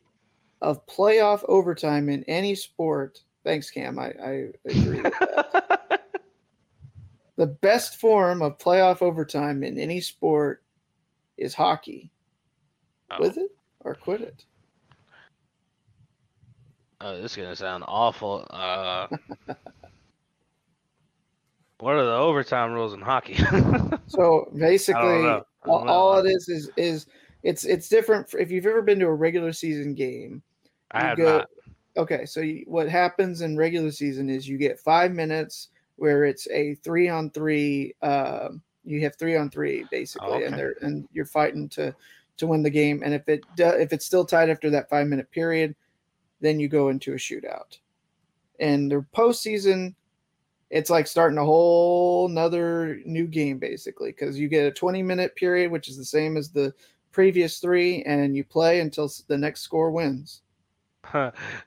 [0.62, 3.20] of playoff overtime in any sport.
[3.44, 3.98] Thanks, Cam.
[3.98, 6.10] I, I agree with that.
[7.36, 10.62] the best form of playoff overtime in any sport
[11.36, 12.10] is hockey.
[13.10, 13.16] Oh.
[13.20, 13.50] With it
[13.80, 14.44] or quit it.
[17.00, 18.46] Oh, this is gonna sound awful.
[18.50, 19.08] Uh,
[21.82, 23.38] what are the overtime rules in hockey?
[24.06, 25.26] So basically,
[25.66, 27.06] all, it is is is
[27.42, 28.28] it's it's different.
[28.28, 30.42] For, if you've ever been to a regular season game,
[30.90, 31.48] I have go- not.
[31.96, 36.46] Okay, so you, what happens in regular season is you get five minutes where it's
[36.48, 37.94] a three on three.
[38.02, 38.50] Uh,
[38.84, 40.56] you have three on three basically, and Okay.
[40.56, 41.94] they're and you're fighting to
[42.36, 43.02] to win the game.
[43.02, 45.74] And if it do, if it's still tied after that five minute period,
[46.40, 47.78] then you go into a shootout.
[48.60, 49.94] And the postseason,
[50.72, 55.36] it's like starting a whole nother new game basically because you get a 20 minute
[55.36, 56.74] period, which is the same as the
[57.12, 60.42] previous three, and you play until the next score wins.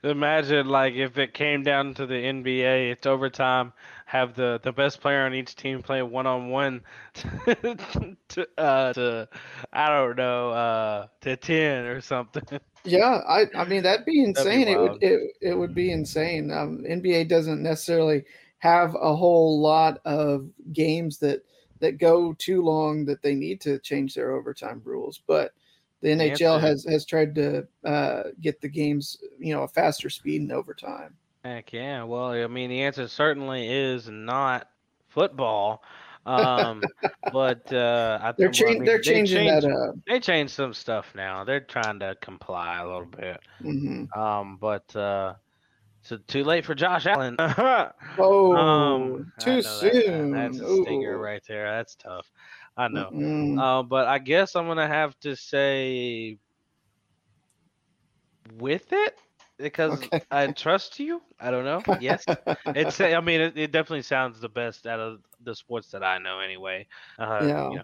[0.02, 3.72] Imagine like if it came down to the NBA, it's overtime.
[4.06, 6.82] Have the the best player on each team play one on one
[7.14, 9.28] to uh to
[9.72, 12.60] I don't know uh to ten or something.
[12.84, 14.68] Yeah, I I mean that'd be That'd be insane.
[14.68, 16.50] it would it, it would be insane.
[16.52, 18.24] Um, NBA doesn't necessarily
[18.66, 21.40] have a whole lot of games that
[21.80, 25.52] that go too long that they need to change their overtime rules, but
[26.00, 30.40] the NHL has has tried to uh, get the games you know a faster speed
[30.42, 31.14] in overtime.
[31.44, 32.02] Heck yeah.
[32.02, 34.68] Well, I mean the answer certainly is not
[35.08, 35.82] football.
[36.26, 36.82] Um,
[37.32, 39.94] but uh, I They're think well, I changing mean, they're they changing changed- that up.
[40.08, 41.44] They changed some stuff now.
[41.44, 43.40] They're trying to comply a little bit.
[43.60, 45.34] hmm Um, but uh,
[46.06, 47.36] so too late for Josh Allen.
[48.18, 49.64] Oh, um, too know that-
[50.04, 50.30] soon.
[50.32, 51.22] that's a stinger Ooh.
[51.22, 51.70] right there.
[51.76, 52.30] That's tough.
[52.76, 53.58] I know.
[53.60, 56.38] Uh, but I guess I'm gonna have to say
[58.58, 59.18] with it
[59.58, 60.20] because Okay.
[60.30, 61.22] I trust you.
[61.40, 61.82] I don't know.
[62.00, 62.24] Yes,
[62.66, 63.00] it's.
[63.00, 66.40] I mean, it, it definitely sounds the best out of the sports that I know,
[66.40, 66.86] anyway.
[67.18, 67.70] Uh, Yeah.
[67.70, 67.82] you know,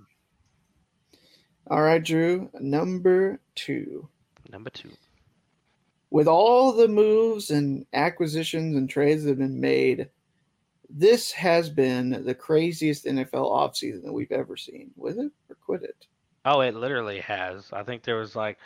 [1.71, 2.51] All right, Drew.
[2.61, 4.09] Number two.
[4.51, 4.91] number two.
[6.13, 10.11] With all the moves and acquisitions and trades that have been made,
[10.91, 14.91] this has been the craziest NFL offseason that we've ever seen.
[14.95, 16.07] With it or quit it?
[16.45, 17.73] Oh, it literally has.
[17.73, 18.59] I think there was like,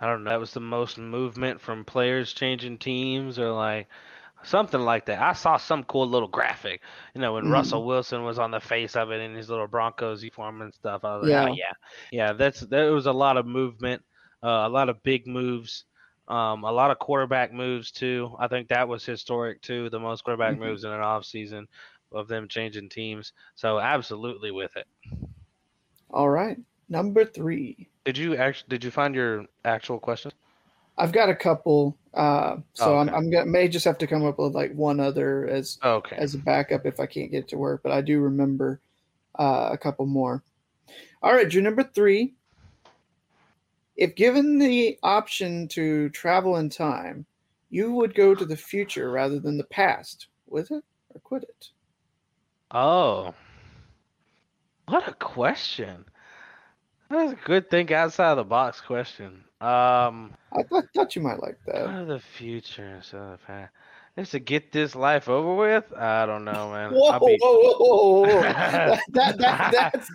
[0.00, 3.88] I don't know, that was the most movement from players changing teams or like
[4.44, 5.20] something like that.
[5.20, 6.82] I saw some cool little graphic,
[7.16, 7.52] you know, when Mhm.
[7.52, 11.04] Russell Wilson was on the face of it in his little Broncos uniform and stuff.
[11.04, 11.54] I was like, oh, Yeah.
[11.54, 11.72] yeah,
[12.12, 14.04] yeah, that's there was a lot of movement,
[14.42, 15.84] uh, a lot of big moves.
[16.32, 18.34] Um, a lot of quarterback moves too.
[18.38, 19.90] I think that was historic too.
[19.90, 20.60] The most quarterback Mhm.
[20.60, 21.66] moves in an offseason
[22.10, 23.34] of them changing teams.
[23.54, 24.86] So absolutely with it.
[26.10, 26.56] All right.
[26.88, 27.88] Number three.
[28.04, 30.32] Did you actually did you find your actual question?
[30.96, 31.96] I've got a couple.
[32.14, 33.08] Uh, so Oh, I'm.
[33.10, 36.16] I'm gonna may just have to come up with like one other as Okay.
[36.16, 38.80] as a backup if I can't get it to work, but I do remember
[39.38, 40.42] uh, a couple more.
[41.22, 42.34] All right, Drew, number three.
[43.96, 47.26] If given the option to travel in time,
[47.70, 50.28] you would go to the future rather than the past.
[50.46, 51.68] With it or quit it?
[52.70, 53.34] Oh.
[54.88, 56.04] What a question.
[57.08, 59.44] That's a good think outside of the box question.
[59.60, 61.98] Um, I thought, thought you might like go that.
[62.00, 63.72] to the future instead of the past.
[64.18, 65.90] Just to get this life over with.
[65.96, 66.90] I don't know, man.
[66.92, 68.42] Whoa, whoa, be, whoa, whoa, whoa, whoa!
[68.42, 70.08] that, that, that, that's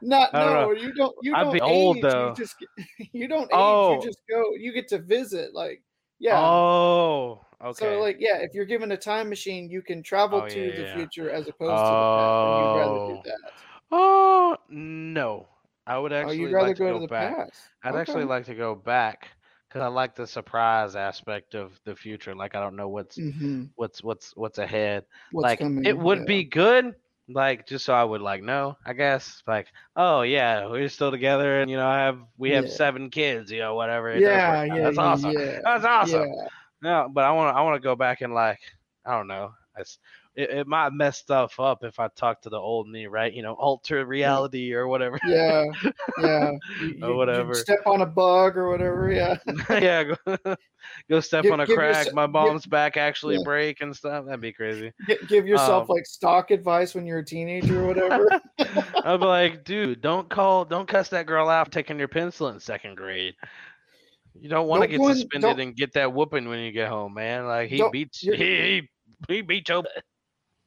[0.00, 0.34] not.
[0.34, 0.72] I don't No, know.
[0.72, 1.14] you don't.
[1.22, 2.28] You I'd don't be old, age, though.
[2.30, 2.54] You just
[3.12, 3.48] you don't age.
[3.52, 3.94] Oh.
[3.96, 4.42] You just go.
[4.58, 5.52] You get to visit.
[5.54, 5.82] Like
[6.18, 6.38] yeah.
[6.40, 7.78] Oh, okay.
[7.78, 10.74] So like yeah, if you're given a time machine, you can travel Oh, to yeah,
[10.76, 10.94] the yeah.
[10.96, 12.58] future as opposed to the past.
[12.58, 13.08] You'd rather Oh.
[13.22, 13.52] do that.
[13.90, 15.46] oh no,
[15.86, 16.24] I would oh, actually.
[16.24, 17.36] Oh, actually you'd rather like to go go, to the back.
[17.36, 17.60] past.
[17.84, 19.28] I'd actually like to go back
[19.72, 22.34] because I like the surprise aspect of the future.
[22.34, 23.70] Like I don't know what's Mhm.
[23.76, 25.04] what's what's what's ahead.
[25.32, 25.84] What's like coming?
[25.84, 26.26] it would yeah.
[26.26, 26.94] be good.
[27.28, 29.42] Like just so I would like know, I guess.
[29.46, 32.70] Like, oh yeah, we're still together, and you know, I have we have Yeah.
[32.70, 34.18] seven kids, you know, whatever.
[34.18, 35.32] Yeah, yeah, that's awesome.
[35.32, 35.60] yeah.
[35.64, 36.28] That's awesome.
[36.82, 38.60] No, but I want to I want to go back and like
[39.04, 39.52] I don't know.
[39.76, 39.98] It's,
[40.34, 43.32] it, it might mess stuff up if I talk to the old me, right?
[43.32, 45.18] You know, alter reality or whatever.
[45.26, 45.64] Yeah,
[46.20, 46.52] yeah.
[46.80, 47.54] You, you whatever.
[47.54, 49.12] step on a bug or whatever.
[49.12, 49.36] Yeah.
[49.70, 50.36] yeah, go,
[51.10, 52.06] go step Give- on a crack.
[52.06, 53.42] yourse- my give- back actually yeah.
[53.44, 54.24] break and stuff.
[54.24, 54.92] That'd be crazy.
[55.06, 58.40] Gi- Give yourself Um, like stock advice when you're a teenager or whatever.
[59.04, 62.58] I'd be like, dude, don't call, don't cuss that girl out taking your pencil in
[62.58, 63.34] second grade.
[64.40, 67.46] You don't want to get suspended and get that whooping when you get home, man.
[67.46, 68.88] Like he beats, he, he
[69.28, 69.84] he beats your.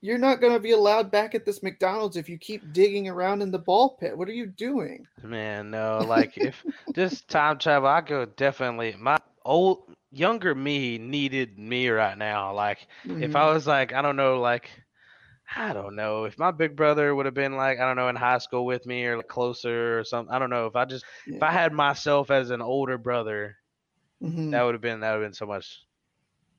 [0.01, 3.41] You're not going to be allowed back at this McDonald's if you keep digging around
[3.41, 4.17] in the ball pit.
[4.17, 5.07] What are you doing?
[5.23, 8.95] Man, no, like if this time travel, I go definitely.
[8.97, 12.53] My old younger me needed me right now.
[12.53, 12.87] Like
[13.19, 13.35] if Mhm.
[13.35, 14.69] I was like, I don't know, like
[15.55, 18.15] I don't know, if my big brother would have been like, I don't know, in
[18.15, 20.33] high school with me or like closer or something.
[20.33, 20.67] I don't know.
[20.67, 23.57] If I just if I had myself as an older brother,
[24.21, 24.51] Mhm.
[24.51, 25.84] that would have been that would have been so much.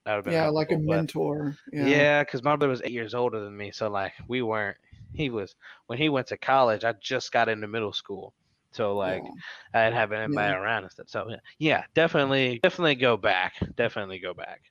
[0.06, 1.56] That would have been yeah, like a mentor.
[1.72, 1.86] Yeah.
[1.86, 4.76] Yeah, because my brother was eight years older than me, so like we weren't.
[5.12, 5.56] He was
[5.88, 6.84] when he went to college.
[6.84, 8.32] I just got into middle school,
[8.70, 9.30] so like Yeah.
[9.74, 11.08] I didn't have anybody around and stuff.
[11.08, 13.54] So yeah, yeah, definitely, definitely go back.
[13.74, 14.62] Definitely go back.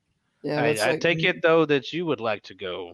[0.42, 2.94] Yeah, I like- take it though that you would like to go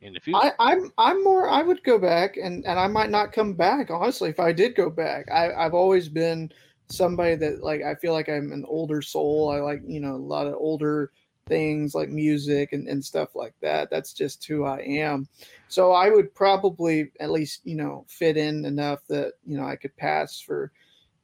[0.00, 0.38] in the future.
[0.42, 3.90] I, I'm I'm more I would go back and, and I might not come back,
[3.90, 5.30] honestly, if I did go back.
[5.30, 6.50] I, I've always been
[6.90, 9.52] somebody that like I feel like I'm an older soul.
[9.52, 11.12] I like, you know, a lot of older
[11.50, 13.90] things like music and, and stuff like that.
[13.90, 15.28] That's just who I am.
[15.66, 19.74] So I would probably at least, you know, fit in enough that, you know, I
[19.74, 20.70] could pass for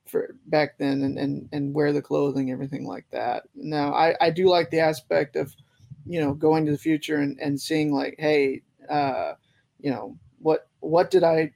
[0.04, 3.44] for back then and, and, and wear the clothing, everything like that.
[3.54, 5.54] Now I, I do like the aspect of,
[6.04, 9.34] you know, going to the future and, and seeing like, hey, uh,
[9.80, 11.52] you know, what what did I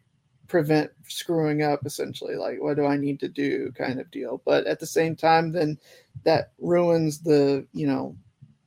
[0.46, 2.36] prevent screwing up essentially?
[2.36, 4.42] Like what do I need to do kind of deal.
[4.44, 5.78] But at the same time, then
[6.24, 8.16] that ruins the, you know,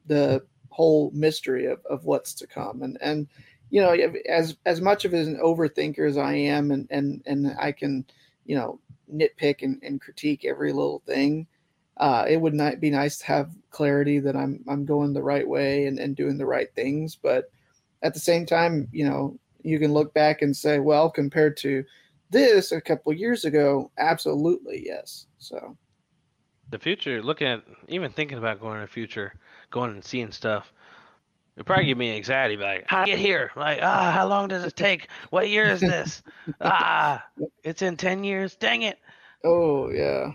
[0.08, 2.82] the whole mystery of, of what's to come.
[2.82, 3.28] And and
[3.70, 3.96] you know,
[4.28, 8.06] as as much of an overthinker as I am and and and I can,
[8.46, 8.80] you know,
[9.12, 11.48] nitpick and, and critique every little thing.
[11.98, 15.48] Uh, it would not be nice to have clarity that I'm I'm going the right
[15.48, 17.16] way and, and doing the right things.
[17.16, 17.52] But
[18.02, 21.84] at the same time, you know, you can look back and say, well, compared to
[22.30, 25.28] this a couple years ago, absolutely yes.
[25.38, 25.78] So
[26.70, 29.34] the future, looking at even thinking about going in the future,
[29.74, 30.72] going and seeing stuff.
[31.58, 32.56] It probably give me anxiety.
[32.56, 33.52] Like, how do I get here?
[33.56, 35.10] Like, ah, how long does it take?
[35.30, 36.24] What year is this?
[36.62, 37.24] ah,
[37.64, 38.56] it's in ten years.
[38.56, 38.98] Dang it!
[39.44, 40.32] oh yeah.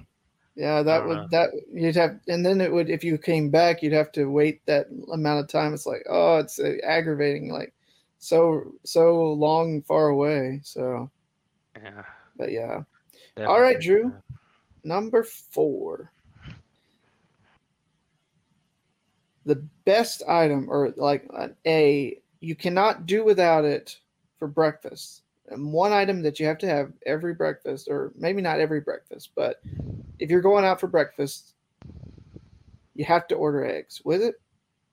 [0.54, 1.28] Yeah, that would know.
[1.30, 4.60] that you'd have, and then it would if you came back, you'd have to wait
[4.66, 5.72] that amount of time.
[5.72, 7.72] It's like, oh, it's uh, aggravating, like
[8.18, 10.60] so so long and far away.
[10.64, 11.10] So,
[11.80, 12.02] Yeah.
[12.36, 12.82] but yeah,
[13.46, 13.80] All right.
[13.80, 14.12] Drew.
[14.82, 16.10] number four,
[19.48, 23.98] the best item, or like an A, you cannot do without it
[24.38, 25.22] for breakfast.
[25.48, 29.30] And one item that you have to have every breakfast, or maybe not every breakfast,
[29.34, 29.62] but
[30.18, 31.54] if you're going out for breakfast,
[32.94, 34.34] you have to order eggs with it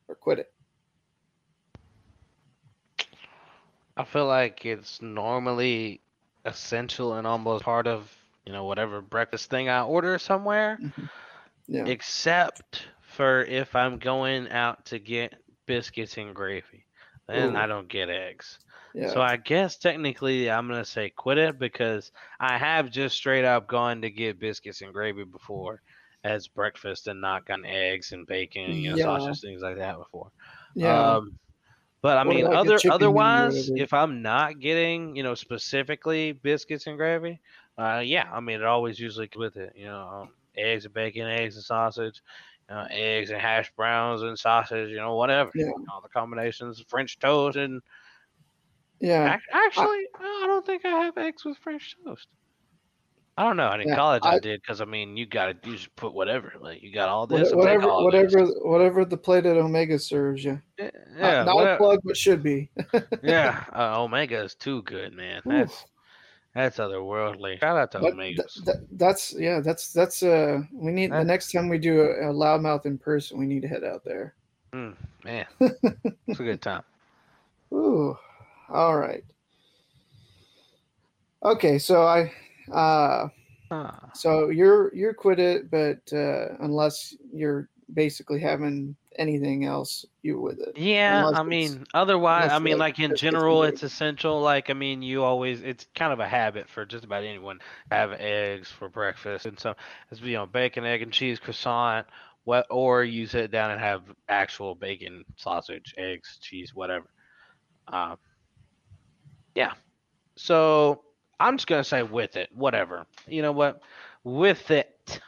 [0.08, 0.54] or quit it.
[3.98, 6.00] I feel like it's normally
[6.46, 8.14] essential and almost part of
[8.46, 11.06] you know whatever breakfast thing I order somewhere, mm-hmm.
[11.68, 11.86] Yeah.
[11.86, 15.34] except for if I'm going out to get
[15.68, 16.86] biscuits and gravy.
[17.28, 17.66] Then Ooh.
[17.66, 18.60] I don't get eggs.
[18.94, 19.18] yeah.
[19.18, 23.68] So I guess technically I'm gonna say quit it because I have just straight up
[23.68, 25.82] gone to get biscuits and gravy before
[26.24, 28.98] as breakfast and not gotten eggs and bacon, you know, Yeah.
[28.98, 30.32] sausage, things like that before.
[30.76, 31.16] yeah.
[31.16, 31.38] Um,
[32.02, 35.24] but I What mean, like, other chicken wing or otherwise, if I'm not getting, you
[35.24, 37.42] know, specifically biscuits and gravy,
[37.78, 41.28] uh, yeah, I mean, it always usually with it, you know, um, eggs and bacon,
[41.28, 42.22] eggs and sausage,
[42.70, 45.70] uh, eggs and hash browns and sausage, you know, whatever, Yeah.
[45.92, 47.82] all the combinations, French toast, and
[49.00, 49.38] yeah.
[49.54, 52.28] actually, I don't think I have eggs with French toast.
[53.38, 53.70] I don't know.
[53.70, 55.94] And in Yeah, college, I, I- did because I mean, you got to you just
[55.98, 56.54] put whatever.
[56.60, 57.54] Like you got all this.
[57.54, 58.34] Whatever, all of this.
[58.34, 60.62] whatever, whatever the plate at Omega serves you.
[60.80, 62.72] Yeah, Not- yeah, not a plug, but should be.
[63.24, 63.66] yeah.
[63.76, 65.42] Uh, Omega is too good, man.
[65.52, 65.84] Oof.
[66.56, 67.60] That's that's otherworldly.
[67.60, 68.36] Shout out to But Omegas.
[68.36, 72.30] th- th- that's yeah, that's that's uh we need the next time we do a,
[72.30, 74.36] a loudmouth in person, we need to head out there.
[74.74, 74.96] Mm,
[75.26, 76.84] man, it's a good time.
[77.74, 78.18] Ooh,
[78.70, 79.24] all right.
[81.44, 82.32] Okay, so I
[82.72, 83.28] uh
[83.72, 84.10] Ah.
[84.14, 90.60] so you're you're quit it, but uh unless you're basically having anything else, you with
[90.60, 90.78] it.
[90.78, 93.74] Yeah, I mean, otherwise, I mean, like, like in general, big.
[93.74, 94.42] it's essential.
[94.42, 97.60] Like, I mean, you always, it's kind of a habit for just about anyone
[97.92, 99.76] have eggs for breakfast, and so
[100.12, 102.08] it's you know, bacon, egg, and cheese croissant,
[102.44, 107.08] what, or you sit down and have actual bacon, sausage, eggs, cheese, whatever.
[107.88, 108.18] Um,
[109.56, 109.74] yeah.
[110.36, 111.02] So
[111.40, 113.06] I'm just gonna say with it, whatever.
[113.28, 113.82] You know what?
[114.24, 115.20] With it.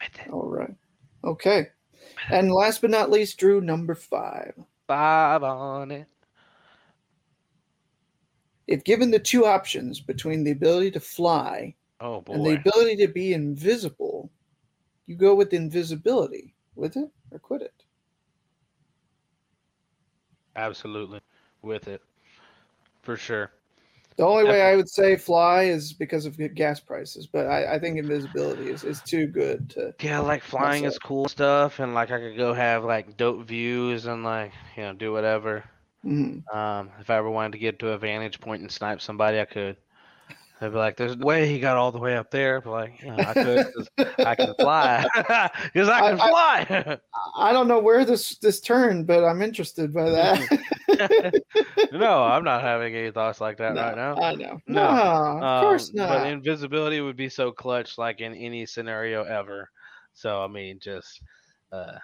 [0.00, 0.30] With it.
[0.32, 0.74] All right.
[1.24, 1.68] Okay.
[2.30, 4.54] And last but not least, Drew, number five.
[4.86, 6.06] Five on it.
[8.66, 13.08] If given the two options between the ability to fly Oh and the ability to
[13.08, 14.30] be invisible,
[15.06, 16.54] you go with invisibility.
[16.76, 17.82] With it or quit it?
[20.54, 21.20] Absolutely.
[21.62, 22.02] With it.
[23.02, 23.50] For sure.
[24.18, 27.78] The only way I would say fly is because of gas prices, but I, I
[27.78, 29.94] think invisibility is, is too good to.
[30.00, 34.06] Yeah, like flying is cool stuff and like I could go have like dope views
[34.06, 35.62] and like, you know, do whatever.
[36.04, 36.42] Mhm.
[36.52, 39.44] Um, if I ever wanted to get to a vantage point and snipe somebody, I
[39.44, 39.76] could.
[40.60, 43.00] I'd be like, "There's no way he got all the way up there," but like,
[43.02, 43.88] you know, I could 'cause
[44.18, 45.06] I can fly
[45.72, 46.98] because I I- can I- fly.
[47.36, 51.42] I don't know where this this turned, but I'm interested by that.
[51.92, 54.16] no, I'm not having any thoughts like that No, right now.
[54.16, 54.58] I know.
[54.66, 54.82] No,
[55.38, 56.08] No, of course Um, not.
[56.08, 59.70] But invisibility would be so clutch, like in any scenario ever.
[60.12, 61.20] So I mean, just
[61.72, 61.98] uh,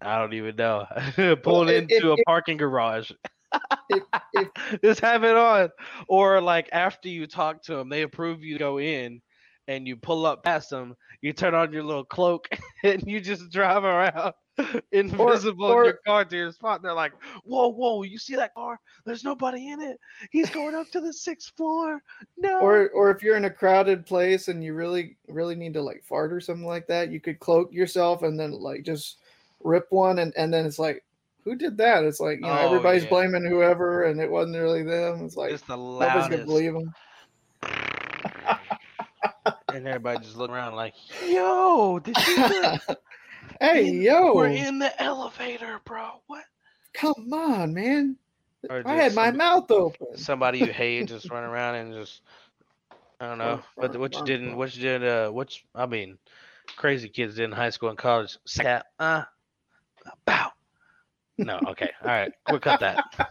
[0.00, 0.86] I don't even know.
[1.42, 3.10] Pulling if- into if- a parking garage.
[3.88, 4.02] If-
[4.34, 5.70] if- just have it on,
[6.08, 9.20] or like after you talk to them, they approve you to go in,
[9.68, 10.96] and you pull up past them.
[11.22, 12.48] You turn on your little cloak,
[12.84, 14.34] and you just drive around.
[14.92, 16.76] Invisible in or- your car to your spot.
[16.76, 17.12] And they're like,
[17.44, 18.02] "Whoa, whoa!
[18.02, 18.78] You see that car?
[19.06, 19.98] There's nobody in it.
[20.30, 22.02] He's going up to the sixth floor.
[22.36, 25.82] No." or or if you're in a crowded place and you really really need to
[25.82, 29.16] like fart or something like that, you could cloak yourself and then like just
[29.62, 31.04] rip one and and then it's like
[31.44, 32.04] who did that?
[32.04, 33.10] It's like you know Oh, everybody's yeah.
[33.10, 35.24] blaming whoever and it wasn't really them.
[35.24, 36.92] It's like it's the nobody's gonna believe them.
[39.72, 40.94] and everybody just look around like,
[41.26, 42.48] "Yo, did you?
[43.60, 46.22] hey in- yo, We're in the elevator, bro.
[46.26, 46.44] What?"
[46.92, 48.16] come on, man!
[48.68, 50.16] Or I had my mouth open.
[50.16, 52.22] somebody you hate just run around and just
[53.20, 53.60] I don't know.
[53.76, 56.18] But what you didn't, what you did, uh, what you, I mean,
[56.76, 58.38] crazy kids did in high school and college.
[58.46, 59.24] Sat, uh,
[60.24, 60.50] bow.
[61.44, 63.04] No, okay, all right, we'll cut that.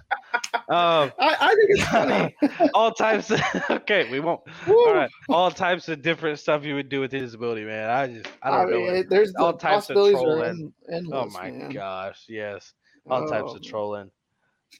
[0.67, 2.35] Um, I, I think it's funny.
[2.75, 3.31] all types.
[3.31, 3.41] Of,
[3.71, 4.41] okay, we won't.
[4.67, 4.75] Woo.
[4.87, 7.89] All right, all types of different stuff you would do with disability, man.
[7.89, 8.77] I just, I I don't know.
[8.77, 10.71] mean, it- there's all the types of trolling.
[10.91, 11.11] endless.
[11.11, 11.71] oh my man.
[11.71, 12.73] gosh, yes,
[13.09, 14.11] all types Oh, of trolling.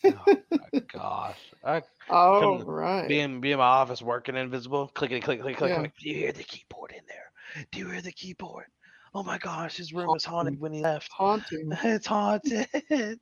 [0.06, 3.08] Oh my gosh, I All Come right.
[3.08, 4.90] be in be in my office working invisible.
[4.94, 5.80] Clickety click click click Yeah.
[5.80, 5.94] click.
[6.00, 7.66] Do you hear the keyboard in there?
[7.72, 8.66] Do you hear the keyboard?
[9.16, 11.12] Oh my gosh, his room was haunted when he left.
[11.12, 11.72] Haunting.
[11.84, 12.68] It's haunted.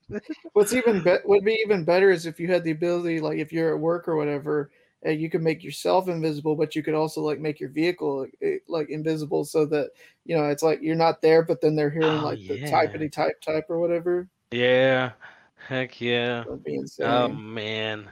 [0.53, 3.53] What's even be- would be even better is if you had the ability, like if
[3.53, 4.69] you're at work or whatever,
[5.05, 8.57] uh, you could make yourself invisible, but you could also like make your vehicle eh,
[8.67, 9.91] like invisible, so that
[10.25, 12.69] you know it's like you're not there, but then they're hearing Oh, like the yeah.
[12.69, 14.27] typety type type or whatever.
[14.51, 15.11] yeah,
[15.67, 16.43] heck yeah.
[16.43, 17.07] That'd be insane.
[17.07, 18.09] Oh man.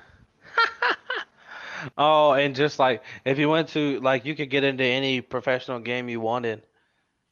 [1.97, 5.79] oh, and just like if you went to like you could get into any professional
[5.79, 6.61] game you wanted.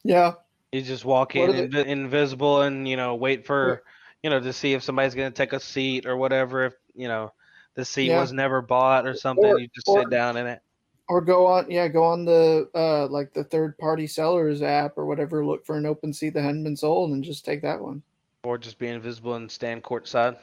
[0.03, 0.33] Yeah,
[0.71, 3.83] You just walk in are invi- invisible and you know wait for
[4.21, 6.65] you know to see if somebody's gonna take a seat or whatever.
[6.65, 7.31] If you know
[7.75, 8.21] the seat Yeah.
[8.21, 10.61] was never bought or something, Or- you just or- sit down in it.
[11.09, 15.05] or go on, yeah, go on the uh like the third party sellers app or
[15.05, 18.01] whatever, look for an open seat that hadn't been sold, and just take that one.
[18.43, 20.37] Or just be invisible and stand courtside.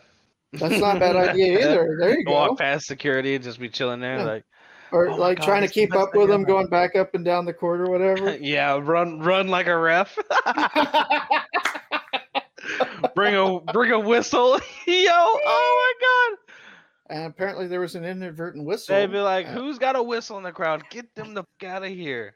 [0.55, 1.97] That's not a bad idea either.
[2.01, 2.33] There you go.
[2.33, 4.25] Walk past security and just be chilling there, Yeah.
[4.25, 4.45] like
[4.93, 7.45] Or Oh like God, trying to keep up with them, going back up and down
[7.45, 8.37] the court or whatever.
[8.41, 10.19] yeah, run, run like a ref.
[13.15, 15.11] bring a bring a whistle, yo!
[15.13, 17.17] Oh my god!
[17.17, 18.95] and apparently there was an inadvertent whistle.
[18.95, 20.83] They'd be like, Uh, "Who's got a whistle in the crowd?
[20.91, 22.35] Get them the fuck out of here!"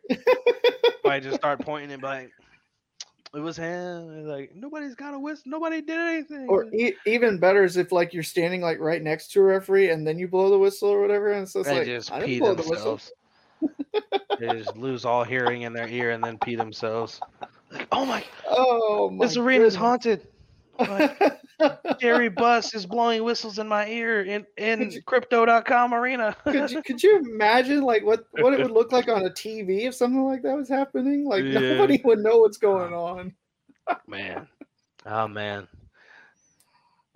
[1.04, 2.30] I just start pointing and be like,
[3.34, 5.44] "It was him." Like nobody's got a whistle.
[5.46, 6.48] Nobody did anything.
[6.48, 9.90] Or e- even better is if like you're standing like right next to a referee
[9.90, 12.20] and then you blow the whistle or whatever, and so it's they like just I
[12.20, 13.12] pee didn't blow the themselves.
[14.38, 17.20] they just lose all hearing in their ear and then pee themselves.
[17.72, 19.26] Like, oh my, Oh my!
[19.26, 19.76] this arena's goodness.
[19.76, 20.26] haunted.
[20.78, 21.40] Like,
[22.00, 26.36] Jerry Buss is blowing whistles in my ear in, in crypto.com arena.
[26.44, 29.82] could you could you imagine like what what it would look like on a TV
[29.82, 31.24] if something like that was happening?
[31.24, 31.60] Like Yeah.
[31.60, 33.34] nobody would know what's going on.
[34.06, 34.48] man.
[35.06, 35.68] Oh man.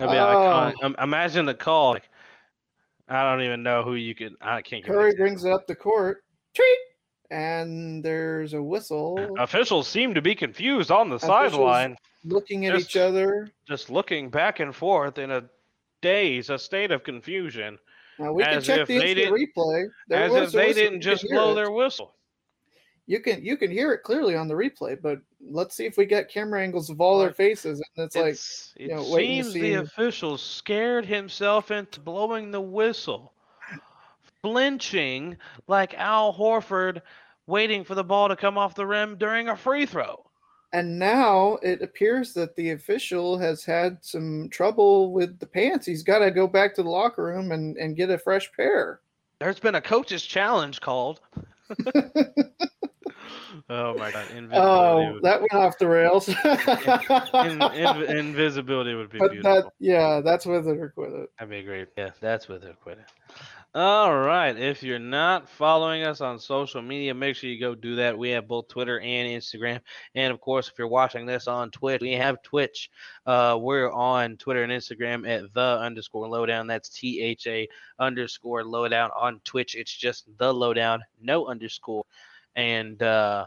[0.00, 0.72] Oh.
[1.00, 1.94] imagine the call.
[1.94, 2.08] Like,
[3.08, 4.34] I don't even know who you could.
[4.40, 4.84] I can't.
[4.84, 6.24] Curry brings it up the court.
[6.54, 6.78] Treat.
[7.30, 12.90] And there's a whistle Officials seem to be confused on the sideline, looking at just-
[12.90, 13.50] each other.
[13.66, 15.44] just looking back and forth in a
[16.00, 17.78] daze, a state of confusion,
[18.18, 19.88] Now we can check the replay.
[20.08, 21.54] There as if they didn't just blow it.
[21.56, 22.14] their whistle.
[23.06, 26.04] You can you can hear it clearly on the replay, but let's see if we
[26.04, 27.82] get camera angles of all their faces.
[27.96, 28.34] And it's like
[28.76, 33.32] it you know, seems the official scared himself into blowing the whistle,
[34.42, 37.00] flinching like Al Horford
[37.46, 40.27] waiting for the ball to come off the rim during a free throw.
[40.72, 45.86] And now it appears that the official has had some trouble with the pants.
[45.86, 49.00] He's got to go back to the locker room and, and get a fresh pair.
[49.40, 51.20] There's been a coach's challenge called.
[53.70, 54.30] oh my god!
[54.30, 56.28] Invisibility, Oh, would, that went off the rails.
[56.28, 59.54] in, in, invisibility would be but beautiful.
[59.62, 61.30] that, yeah, that's with it or quit it.
[61.38, 61.88] That'd be great.
[61.96, 62.76] Yeah, that's with it.
[62.82, 63.34] Quit it.
[63.74, 64.56] All right.
[64.58, 68.16] If you're not following us on social media, make sure you go do that.
[68.16, 69.80] We have both Twitter and Instagram.
[70.14, 72.90] And of course, if you're watching this on Twitch, we have Twitch.
[73.26, 76.66] Uh, we're on Twitter and Instagram at the underscore lowdown.
[76.66, 79.10] That's T H A underscore lowdown.
[79.14, 82.04] On Twitch, it's just the lowdown, no underscore.
[82.56, 83.46] And uh,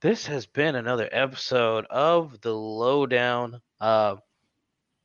[0.00, 3.60] this has been another episode of the lowdown.
[3.80, 4.16] Uh,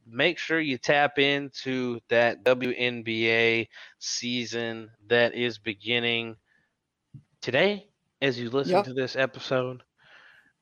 [0.07, 3.67] make sure you tap into that WNBA
[3.99, 6.35] season that is beginning
[7.41, 7.87] today
[8.21, 8.85] as you listen Yep.
[8.85, 9.83] to this episode.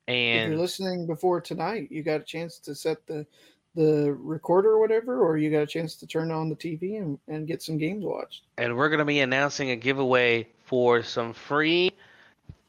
[0.08, 3.26] And if you're listening before tonight, you got a chance to set the
[3.74, 7.18] the recorder or whatever, or you got a chance to turn on the TV and,
[7.30, 8.44] and get some games watched.
[8.58, 11.90] and we're going to be announcing a giveaway for some free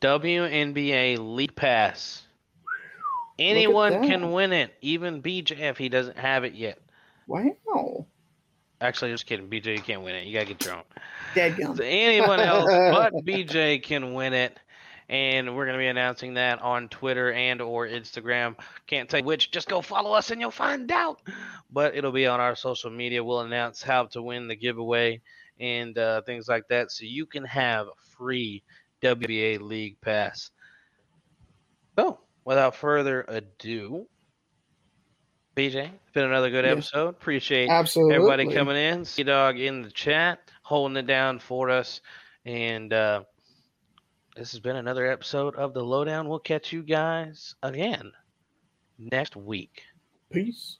[0.01, 2.23] WNBA League Pass.
[3.39, 6.79] Anyone can win it, even BJ if he doesn't have it yet.
[7.27, 8.07] Wow.
[8.81, 9.49] Actually, just kidding.
[9.49, 10.27] BJ, you can't win it.
[10.27, 10.83] You got to get your own.
[11.35, 11.77] Dadgum.
[11.77, 14.59] So anyone else but BJ can win it.
[15.09, 18.57] And we're going to be announcing that on Twitter and or Instagram.
[18.87, 19.51] Can't tell you which.
[19.51, 21.21] Just go follow us and you'll find out.
[21.71, 23.23] But it'll be on our social media.
[23.23, 25.21] We'll announce how to win the giveaway
[25.61, 26.91] and uh, things like that.
[26.91, 28.63] So you can have a free
[29.03, 30.51] WNBA League Pass.
[31.99, 34.07] So without further ado,
[35.57, 36.73] BJ, it's been another good Yes.
[36.73, 37.09] episode.
[37.11, 38.15] Appreciate Absolutely.
[38.15, 39.05] everybody coming in.
[39.05, 42.01] Sea Dog in the chat, holding it down for us.
[42.47, 43.25] And uh,
[44.35, 46.29] this has been another episode of The Lowdown.
[46.29, 48.13] We'll catch you guys again
[48.99, 49.83] next week.
[50.33, 50.79] Peace.